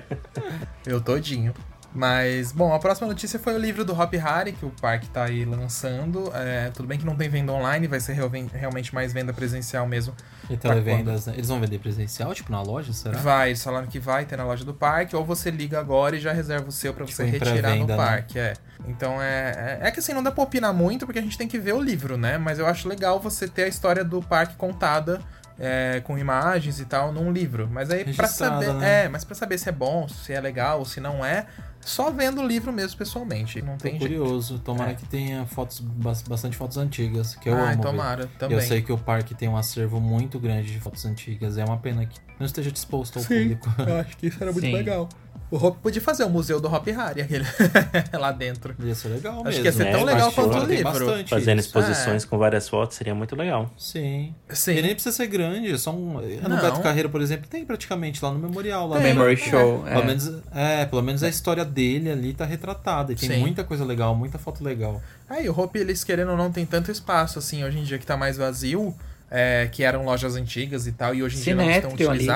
[0.86, 1.52] Eu todinho.
[1.94, 5.24] Mas, bom, a próxima notícia foi o livro do Hop Harry, que o parque tá
[5.24, 6.30] aí lançando.
[6.34, 10.14] É, tudo bem que não tem venda online, vai ser realmente mais venda presencial mesmo.
[10.50, 11.32] E televendas, né?
[11.34, 13.16] Eles vão vender presencial, tipo na loja, será?
[13.18, 16.20] Vai, eles falaram que vai ter na loja do parque, ou você liga agora e
[16.20, 18.04] já reserva o seu pra você Tipo, em retirar no pré-venda, né?
[18.06, 18.52] parque, é.
[18.86, 19.88] Então é, é.
[19.88, 21.80] É que assim, não dá pra opinar muito, porque a gente tem que ver o
[21.82, 22.36] livro, né?
[22.36, 25.18] Mas eu acho legal você ter a história do parque contada.
[25.58, 27.66] é, com imagens e tal num livro.
[27.72, 28.78] Mas aí pra Registrada, saber.
[28.78, 29.04] né?
[29.04, 31.46] É, mas pra saber se é bom, se é legal, se não é,
[31.88, 33.62] só vendo o livro mesmo pessoalmente.
[33.62, 34.02] Não Tô tem jeito.
[34.02, 34.58] curioso.
[34.58, 34.94] Tomara É.
[34.94, 37.82] que tenha fotos, bas- bastante fotos antigas, que eu Ai, amo.
[37.82, 37.88] ver.
[37.88, 38.56] tomara, também.
[38.58, 41.56] Eu sei que o parque tem um acervo muito grande de fotos antigas.
[41.58, 43.68] É uma pena que não esteja disposto ao público.
[43.78, 44.72] Eu acho que isso era muito Sim.
[44.72, 45.08] legal.
[45.48, 47.44] O Hop podia fazer o museu do Hop Harry, aquele
[48.18, 48.74] lá dentro.
[48.82, 49.60] Ia ser legal Acho mesmo.
[49.62, 49.90] que ia ser né?
[49.92, 50.84] tão Eu legal quanto o livro.
[50.84, 51.68] bastante Fazendo isso.
[51.68, 53.70] exposições com várias fotos seria muito legal.
[53.78, 54.34] Sim.
[54.48, 54.72] Sim.
[54.72, 56.14] E nem precisa ser grande, é só um.
[56.20, 56.56] No.
[56.60, 58.88] Beto Carreiro, por exemplo, tem praticamente lá no memorial.
[58.88, 59.14] Lá Tem.
[59.14, 59.82] no- Memory Show.
[59.84, 60.04] Pelo é.
[60.04, 63.12] menos, é, pelo menos a história dele ali tá retratada.
[63.12, 63.38] E tem Sim.
[63.38, 65.00] muita coisa legal, muita foto legal.
[65.28, 68.06] Aí, o Hope, eles querendo ou não, tem tanto espaço, assim, hoje em dia que
[68.06, 68.92] tá mais vazio,
[69.30, 72.26] é, que eram lojas antigas e tal, e hoje em dia não estão Sinétrio ali.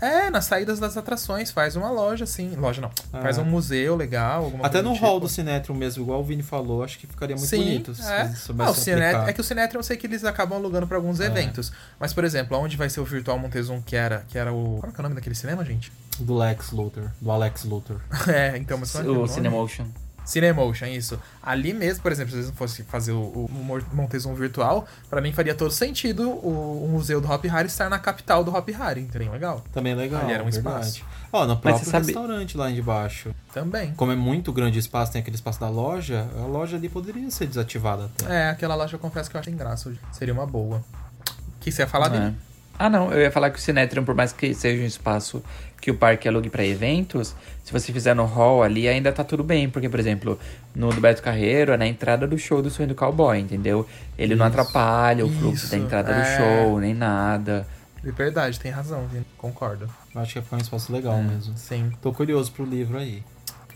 [0.00, 2.54] É, nas saídas das atrações, faz uma loja, assim.
[2.56, 2.90] Loja não.
[3.22, 5.26] Faz um museu legal, alguma Até coisa no do hall tipo.
[5.26, 7.94] do Cinetrium mesmo, igual o Vini falou, acho que ficaria muito Sim, bonito.
[7.94, 8.22] se é.
[8.22, 11.20] Ah, soubessem o é que o Cinetrium eu sei que eles acabam alugando pra alguns
[11.20, 11.72] eventos.
[11.98, 14.78] Mas, por exemplo, onde vai ser o Virtual Montezum, que era, que era o.
[14.80, 15.92] Qual que é o nome daquele cinema, gente?
[16.18, 18.00] Do Lex Luthor, do Alex Luthor.
[18.28, 19.28] é, então, mas é é O nome?
[19.28, 19.86] Cinemotion.
[20.28, 21.18] Cinemotion, isso.
[21.42, 23.50] Ali mesmo, por exemplo, se eles não fossem fazer o, o
[23.92, 27.98] Montezum virtual, pra mim faria todo sentido o, o museu do Hop Hari estar na
[27.98, 29.32] capital do Hop Hari, entendeu?
[29.32, 29.64] Legal.
[29.72, 30.86] Também é legal, Ali era um verdade.
[30.88, 31.04] espaço.
[31.32, 33.34] Ó, no Mas próprio sabe- restaurante lá de baixo.
[33.52, 33.92] Também.
[33.94, 37.30] Como é muito grande o espaço, tem aquele espaço da loja, a loja ali poderia
[37.30, 38.32] ser desativada até.
[38.46, 39.90] É, aquela loja eu confesso que eu acho sem graça.
[40.12, 40.78] Seria uma boa.
[40.78, 42.10] O que você ia falar É.
[42.20, 42.36] dele?
[42.78, 43.12] Ah, não.
[43.12, 45.42] Eu ia falar que o Cinetrium, por mais que seja um espaço
[45.80, 49.42] que o parque alugue pra eventos, se você fizer no hall ali, ainda tá tudo
[49.42, 49.68] bem.
[49.68, 50.38] Porque, por exemplo,
[50.74, 53.86] no do Beto Carreiro é na entrada do show do Sonho do Cowboy, entendeu?
[54.16, 56.20] Ele não atrapalha o fluxo Isso, da entrada é.
[56.20, 57.66] do show, nem nada.
[58.02, 59.26] De verdade, tem razão, Vini.
[59.36, 59.88] Concordo.
[60.14, 61.56] Eu acho que foi um espaço legal mesmo.
[61.56, 61.92] Sim.
[62.00, 63.22] Tô curioso pro livro aí.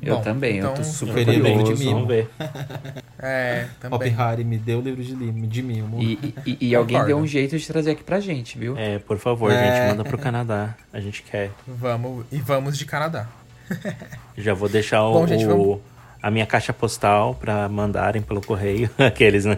[0.03, 1.84] Eu Bom, também, eu tô então- super Eu queria livro de curioso.
[1.84, 1.94] mimo.
[1.94, 2.30] Vamos ver.
[3.24, 4.09] É, Hop também.
[4.11, 6.03] Harry me deu o livro de, limo, de mimo.
[6.03, 7.07] E, e- e alguém Concordo.
[7.07, 8.76] deu um jeito de trazer aqui pra gente, viu?
[8.76, 9.62] É, por favor, É.
[9.76, 10.74] gente, manda pro Canadá.
[10.92, 11.53] A gente quer.
[11.64, 12.26] Vamos.
[12.32, 13.28] E vamos de Canadá.
[14.36, 15.78] Já vou deixar o, Bom, gente, vamos-
[16.20, 18.90] a minha caixa postal pra mandarem pelo correio.
[18.98, 19.57] Aqueles, né?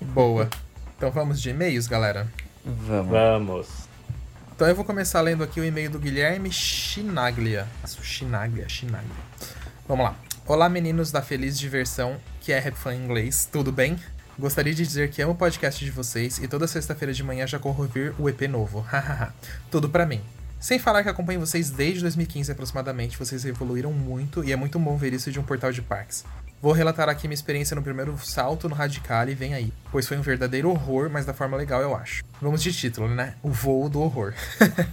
[0.00, 0.48] Boa.
[0.96, 2.26] Então vamos de e-mails, galera.
[2.64, 3.10] Vamos.
[3.12, 3.81] Vamos.
[4.54, 7.66] Então eu vou começar lendo aqui o e-mail do Guilherme Chinaglia.
[8.02, 9.10] Chinaglia, Chinaglia.
[9.88, 10.14] Vamos lá.
[10.46, 13.48] Olá, meninos da Feliz Diversão, que é rap fã em inglês.
[13.50, 13.98] Tudo bem?
[14.38, 17.58] Gostaria de dizer que amo o podcast de vocês e toda sexta-feira de manhã já
[17.58, 18.80] corro ouvir o EP novo.
[18.86, 19.34] Hahaha.
[19.70, 20.20] Tudo pra mim.
[20.60, 24.96] Sem falar que acompanho vocês desde 2015 aproximadamente, vocês evoluíram muito e é muito bom
[24.96, 26.24] ver isso de um portal de parques.
[26.62, 29.72] Vou relatar aqui minha experiência no primeiro salto no Radicale, vem aí.
[29.90, 32.22] Pois foi um verdadeiro horror, mas da forma legal, eu acho.
[32.40, 33.34] Vamos de título, né?
[33.42, 34.32] O voo do horror.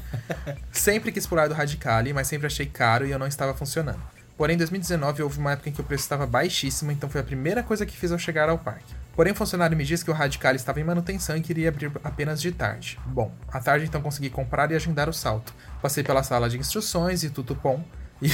[0.73, 4.01] sempre quis pular do Radicale, mas sempre achei caro e eu não estava funcionando.
[4.35, 7.23] Porém, em 2019 houve uma época em que o preço estava baixíssimo, então foi a
[7.23, 8.95] primeira coisa que fiz ao chegar ao parque.
[9.15, 12.41] Porém, o funcionário me disse que o Radicale estava em manutenção e queria abrir apenas
[12.41, 12.99] de tarde.
[13.05, 15.53] Bom, à tarde então consegui comprar e agendar o salto.
[15.83, 17.83] Passei pela sala de instruções e tudo bom.
[18.21, 18.31] E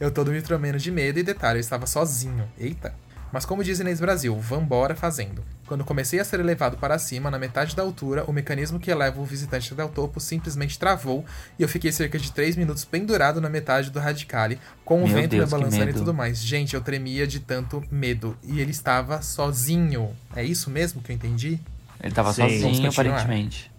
[0.00, 2.48] eu todo me tremendo de medo e detalhe, eu estava sozinho.
[2.58, 2.94] Eita.
[3.32, 5.44] Mas como diz Inês Brasil, vambora fazendo.
[5.66, 9.20] Quando comecei a ser elevado para cima, na metade da altura, o mecanismo que eleva
[9.20, 11.24] o visitante até o topo simplesmente travou
[11.58, 15.16] e eu fiquei cerca de 3 minutos pendurado na metade do Radicale, com o Meu
[15.16, 16.38] vento Deus, me balançando e tudo mais.
[16.38, 18.38] Gente, eu tremia de tanto medo.
[18.44, 20.16] E ele estava sozinho.
[20.34, 21.60] É isso mesmo que eu entendi?
[22.00, 22.42] Ele tava Sim.
[22.42, 23.70] sozinho, aparentemente.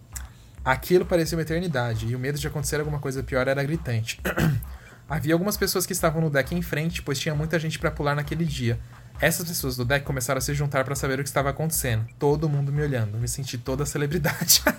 [0.64, 4.20] Aquilo parecia uma eternidade, e o medo de acontecer alguma coisa pior era gritante.
[5.10, 8.16] Havia algumas pessoas que estavam no deck em frente, pois tinha muita gente para pular
[8.16, 8.78] naquele dia.
[9.20, 12.05] Essas pessoas do deck começaram a se juntar para saber o que estava acontecendo.
[12.20, 13.18] Todo mundo me olhando.
[13.18, 14.62] Me senti toda celebridade.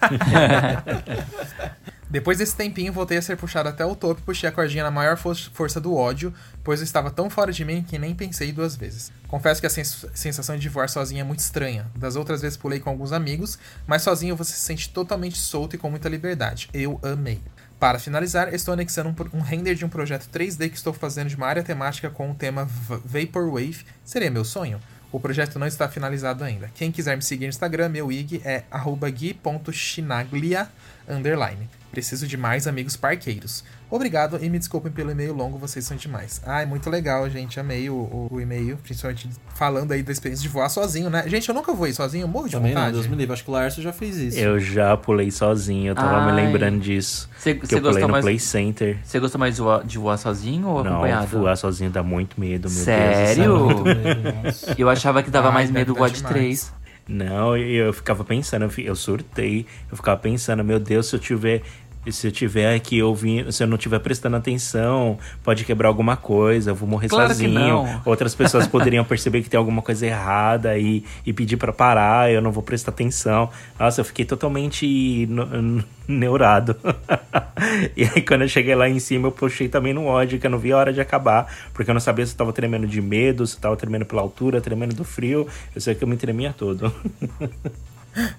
[2.10, 4.90] Depois desse tempinho, voltei a ser puxado até o topo e puxei a cordinha na
[4.90, 6.32] maior fo- força do ódio,
[6.64, 9.12] pois eu estava tão fora de mim que nem pensei duas vezes.
[9.26, 11.86] Confesso que a sens- sensação de voar sozinho é muito estranha.
[11.94, 15.78] Das outras vezes pulei com alguns amigos, mas sozinho você se sente totalmente solto e
[15.78, 16.70] com muita liberdade.
[16.72, 17.42] Eu amei.
[17.78, 21.36] Para finalizar, estou anexando um, um render de um projeto 3D que estou fazendo de
[21.36, 23.84] uma área temática com o tema Va- Vaporwave.
[24.04, 24.80] Seria meu sonho?
[25.12, 26.70] O projeto não está finalizado ainda.
[26.74, 28.64] Quem quiser me seguir no Instagram, meu IG é
[29.14, 30.68] gui.chinaglia.
[31.90, 33.64] Preciso de mais amigos parqueiros.
[33.90, 36.42] Obrigado e me desculpem pelo e-mail longo, vocês são demais.
[36.44, 37.58] Ai, muito legal, gente.
[37.58, 41.24] Amei o, o- o e-mail, principalmente falando aí da experiência de voar sozinho, né?
[41.26, 42.94] Gente, eu nunca voei sozinho, eu morro de Também não, vontade.
[42.96, 43.32] Deus me livre.
[43.32, 44.38] Acho que o Laércio já fez isso.
[44.38, 46.46] Eu já pulei sozinho, eu tava me Ai.
[46.46, 47.30] lembrando disso.
[47.38, 48.98] Você que você eu pulei no mais, Play Center.
[49.02, 51.26] você gostou mais de voar, de voar sozinho ou Não, acompanhado?
[51.38, 53.82] voar sozinho dá muito medo, meu Sério?
[53.84, 53.96] Deus.
[54.44, 54.74] Nossa.
[54.76, 56.72] Eu achava que dava Ai, mais medo voar de três.
[57.08, 59.64] Não, eu ficava pensando, eu surtei.
[59.90, 61.62] Eu ficava pensando, meu Deus, se eu tiver.
[62.10, 66.70] Se eu tiver aqui ouvindo, se eu não estiver prestando atenção, pode quebrar alguma coisa,
[66.70, 67.52] eu vou morrer Claro que sozinho.
[67.52, 68.02] não.
[68.04, 72.40] Outras pessoas poderiam perceber que tem alguma coisa errada e, e pedir pra parar, eu
[72.40, 73.50] não vou prestar atenção.
[73.78, 75.28] Nossa, eu fiquei totalmente
[76.06, 76.74] neurado.
[77.94, 80.50] e aí, quando eu cheguei lá em cima, eu puxei também no ódio, que eu
[80.50, 83.02] não vi a hora de acabar, porque eu não sabia se eu tava tremendo de
[83.02, 85.46] medo, se eu tava tremendo pela altura, tremendo do frio.
[85.74, 86.90] Eu sei que eu me tremia todo.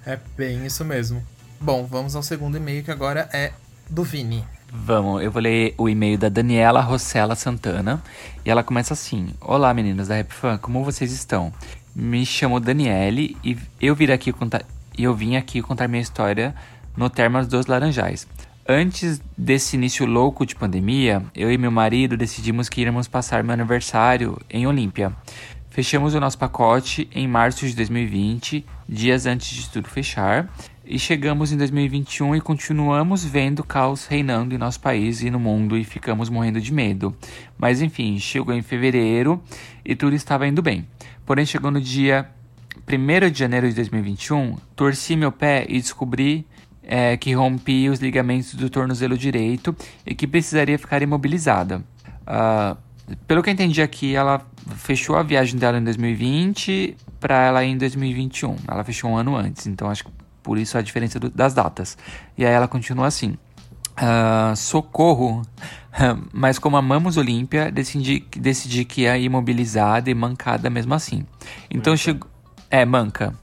[0.05, 1.23] É bem isso mesmo.
[1.61, 3.51] Bom, vamos ao segundo e-mail que agora é
[3.89, 4.45] do Vini.
[4.71, 8.01] Vamos, eu vou ler o e-mail da Daniela Rossella Santana.
[8.45, 11.51] E ela começa assim: Olá meninas da Rap Fan, como vocês estão?
[11.93, 14.63] Me chamo Daniele e eu vim aqui contar,
[14.97, 16.55] eu vim aqui contar minha história
[16.95, 18.25] no Termas dos Laranjais.
[18.65, 23.53] Antes desse início louco de pandemia, eu e meu marido decidimos que íamos passar meu
[23.53, 25.11] aniversário em Olímpia.
[25.69, 30.49] Fechamos o nosso pacote em março de 2020, dias antes de tudo fechar.
[30.91, 35.77] E chegamos em 2021 e continuamos vendo caos reinando em nosso país e no mundo
[35.77, 37.15] e ficamos morrendo de medo.
[37.59, 39.39] Mas enfim, chegou em fevereiro
[39.85, 40.87] e tudo estava indo bem.
[41.27, 42.27] Porém, chegou no dia
[42.91, 46.47] 1 de janeiro de 2021, torci meu pé e descobri
[46.81, 51.83] é, que rompi os ligamentos do tornozelo direito e que precisaria ficar imobilizada.
[52.21, 52.75] Uh,
[53.27, 54.41] pelo que eu entendi aqui, ela
[54.75, 58.55] fechou a viagem dela em 2020 para ela ir em 2021.
[58.67, 60.18] Ela fechou um ano antes, então acho que
[60.49, 61.95] por isso a diferença do, das datas.
[62.35, 63.37] E aí ela continua assim:
[64.01, 65.43] uh, socorro,
[66.33, 71.23] mas como amamos Olímpia, decidi, decidi que ia imobilizada e mancada mesmo assim.
[71.69, 72.27] Então chegou.
[72.67, 73.35] É, manca.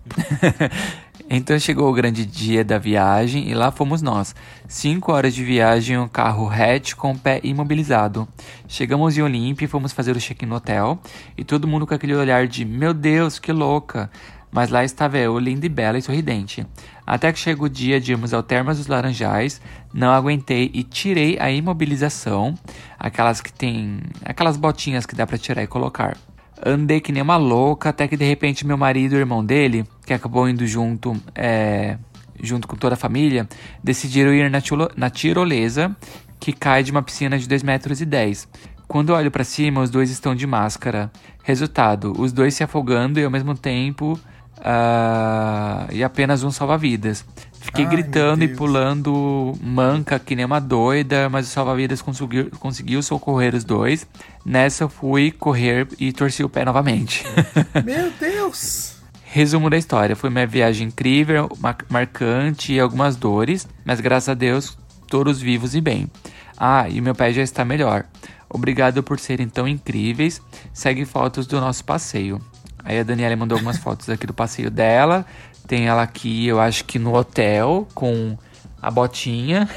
[1.31, 4.35] então chegou o grande dia da viagem e lá fomos nós.
[4.67, 8.27] Cinco horas de viagem, um carro hatch com o pé imobilizado.
[8.67, 10.99] Chegamos em Olímpia e fomos fazer o check-in no hotel.
[11.39, 14.11] E todo mundo com aquele olhar de: Meu Deus, que louca!
[14.57, 16.67] Mas lá estava eu, linda e bela e sorridente.
[17.07, 19.61] Até que chega o dia de irmos ao Termas dos Laranjais,
[19.95, 22.55] não aguentei e tirei a imobilização,
[22.99, 24.01] aquelas que tem.
[24.25, 26.17] aquelas botinhas que dá para tirar e colocar.
[26.65, 29.87] Andei que nem uma louca, até que de repente meu marido e o irmão dele,
[30.05, 31.97] que acabou indo junto, é,
[32.43, 33.47] junto com toda a família,
[33.85, 34.59] decidiram ir na,
[34.97, 35.95] na tirolesa,
[36.41, 38.49] que cai de uma piscina de 2 metros e 10.
[38.89, 41.11] Quando olho para cima, os dois estão de máscara.
[41.43, 44.19] Resultado, os dois se afogando e ao mesmo tempo
[44.67, 47.25] uh, e apenas um salva-vidas.
[47.61, 53.03] Fiquei Ai, gritando e pulando manca que nem uma doida, mas o salva-vidas conseguiu, conseguiu
[53.03, 54.07] socorrer os dois.
[54.45, 57.25] Nessa eu fui correr e torci o pé novamente.
[57.85, 58.97] Meu Deus!
[59.25, 61.49] Resumo da história: foi uma viagem incrível,
[61.89, 66.11] marcante e algumas dores, mas graças a Deus, todos vivos e bem.
[66.57, 68.07] Ah, e meu pé já está melhor.
[68.49, 70.41] Obrigado por serem tão incríveis.
[70.73, 72.41] Segue fotos do nosso passeio.
[72.87, 75.27] Aí a Daniela mandou algumas fotos aqui do passeio dela.
[75.67, 78.39] Tem ela aqui, eu acho que no hotel, com
[78.81, 79.69] a botinha.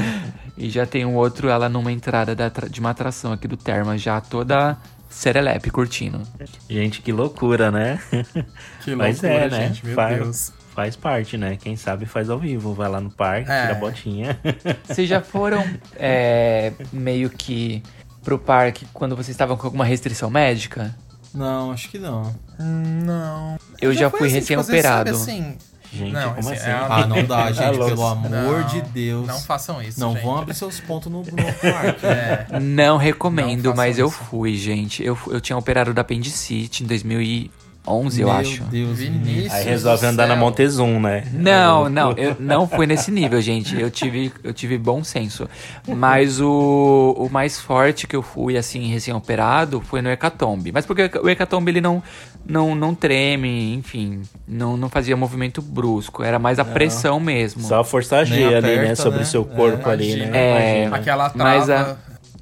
[0.56, 3.98] e já tem um outro, ela numa entrada da, de uma atração aqui do Terma,
[3.98, 4.78] já toda
[5.10, 6.22] serelepe, curtindo.
[6.68, 8.00] Gente, que loucura, né?
[8.82, 9.68] Que loucura, Mas é, né?
[9.68, 10.52] gente, meu faz, Deus.
[10.74, 11.56] Faz parte, né?
[11.56, 12.72] Quem sabe faz ao vivo.
[12.72, 13.62] Vai lá no parque, é.
[13.62, 14.40] tira a botinha.
[14.84, 15.62] Vocês já foram
[15.96, 17.82] é, meio que
[18.24, 20.92] pro parque quando vocês estavam com alguma restrição médica?
[21.36, 22.34] Não, acho que não.
[22.58, 23.58] Não.
[23.80, 25.10] Eu já, já fui assim, recém-operado.
[25.10, 25.56] Assim,
[25.92, 26.60] Gente, não, como assim?
[26.60, 26.70] assim?
[26.70, 29.26] É ah, não dá, gente, é pelo amor não, de Deus.
[29.26, 29.98] Não façam isso.
[29.98, 30.22] Não gente.
[30.22, 31.24] vão abrir seus pontos no, no
[31.72, 32.06] parque.
[32.06, 32.46] É.
[32.60, 34.00] Não recomendo, não mas isso.
[34.00, 35.02] eu fui, gente.
[35.02, 37.48] Eu, eu tinha operado da apendicite em 2000
[37.86, 38.64] 11, Meu eu acho.
[38.64, 39.52] Deus, Vinícius.
[39.52, 41.24] Aí resolve andar na Montezum, né?
[41.32, 43.78] Não, não, eu não fui nesse nível, gente.
[43.80, 45.48] Eu tive, eu tive bom senso.
[45.86, 50.72] Mas o, o mais forte que eu fui, assim, recém-operado, foi no Hecatombe.
[50.72, 52.02] Mas porque o Hecatombe, ele não,
[52.46, 56.22] não, não treme, enfim, não, não fazia movimento brusco.
[56.22, 56.72] Era mais a não.
[56.72, 57.62] pressão mesmo.
[57.62, 58.94] Só a força G ali, né?
[58.94, 59.24] Sobre né?
[59.24, 60.82] o seu corpo é, ali, né?
[60.84, 61.50] É, Aquela trava...
[61.50, 61.96] Mas a,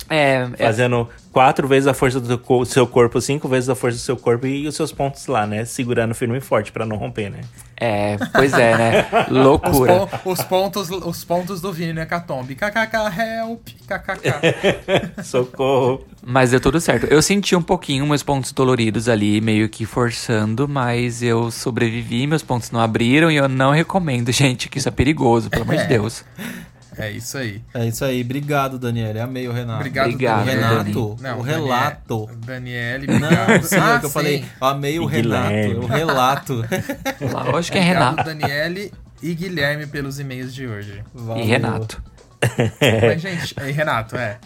[0.08, 4.00] é, é, Fazendo quatro vezes a força do seu corpo, cinco vezes a força do
[4.00, 5.64] seu corpo e os seus pontos lá, né?
[5.64, 7.40] Segurando firme e forte para não romper, né?
[7.76, 9.06] É, pois é, né?
[9.30, 10.04] Loucura.
[10.04, 12.06] Os, po os, pontos, os pontos do Vini, né?
[12.06, 12.54] Catombe.
[12.54, 15.22] KKK, help, kkk.
[15.24, 16.06] Socorro.
[16.22, 17.06] Mas deu tudo certo.
[17.06, 22.42] Eu senti um pouquinho meus pontos doloridos ali, meio que forçando, mas eu sobrevivi, meus
[22.42, 25.86] pontos não abriram e eu não recomendo, gente, que isso é perigoso, pelo amor de
[25.86, 26.24] Deus.
[26.98, 27.62] É isso aí.
[27.72, 28.20] É isso aí.
[28.20, 29.20] Obrigado, Daniele.
[29.20, 29.80] Amei o Renato.
[29.80, 31.16] Obrigado, Obrigado Renato.
[31.20, 32.30] Não, o relato.
[32.44, 33.48] Daniele, obrigado.
[33.48, 34.14] Não, sim, ah, é que eu sim.
[34.14, 34.44] falei.
[34.60, 35.80] Amei o Renato.
[35.82, 36.64] O relato.
[37.50, 38.24] Lógico que é Renato.
[38.24, 38.92] Daniele
[39.22, 41.02] e Guilherme pelos e-mails de hoje.
[41.14, 41.44] Valeu.
[41.44, 42.02] E Renato.
[43.02, 44.38] Mas, gente, e Renato, é.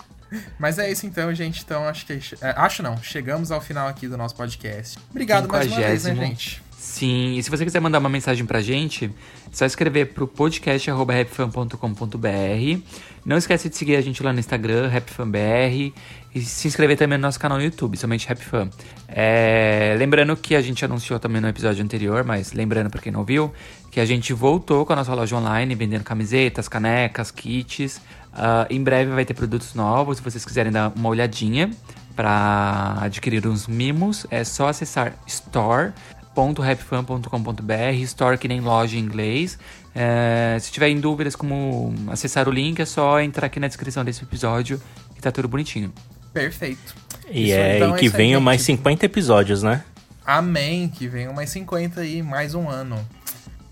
[0.58, 1.62] Mas é isso então, gente.
[1.62, 2.12] Então, acho que.
[2.40, 2.96] É, acho não.
[3.02, 4.98] Chegamos ao final aqui do nosso podcast.
[5.10, 6.62] Obrigado mais uma vez, né, gente?
[6.78, 9.10] Sim, e se você quiser mandar uma mensagem pra gente, é
[9.50, 12.82] só escrever pro podcast.rapfan.com.br.
[13.26, 15.92] Não esquece de seguir a gente lá no Instagram, RapFanBR,
[16.32, 18.70] e se inscrever também no nosso canal no YouTube, somente RapFan.
[19.08, 19.96] É...
[19.98, 23.52] Lembrando que a gente anunciou também no episódio anterior, mas lembrando pra quem não viu,
[23.90, 27.96] que a gente voltou com a nossa loja online, vendendo camisetas, canecas, kits.
[27.96, 31.70] Uh, em breve vai ter produtos novos, se vocês quiserem dar uma olhadinha
[32.14, 35.92] para adquirir uns mimos, é só acessar store
[36.38, 39.58] www.rapfan.com.br, store que nem loja em inglês.
[39.94, 44.04] É, se tiver em dúvidas como acessar o link, é só entrar aqui na descrição
[44.04, 44.80] desse episódio
[45.14, 45.92] que tá tudo bonitinho.
[46.32, 46.94] Perfeito.
[47.28, 49.82] E, isso, é, então, e que é venham mais 50 episódios, né?
[50.24, 52.98] Amém, que venham mais 50 aí, mais um ano.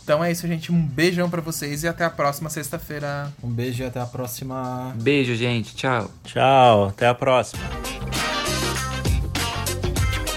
[0.03, 0.71] Então é isso, gente.
[0.71, 3.33] Um beijão para vocês e até a próxima sexta-feira.
[3.43, 4.95] Um beijo e até a próxima.
[4.97, 5.75] Beijo, gente.
[5.75, 6.11] Tchau.
[6.25, 6.89] Tchau.
[6.89, 7.63] Até a próxima.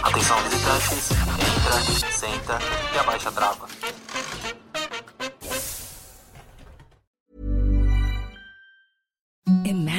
[0.10, 2.60] Atenção visitantes, entra, senta
[2.96, 3.68] e abaixa a trava.
[9.66, 9.99] Imagine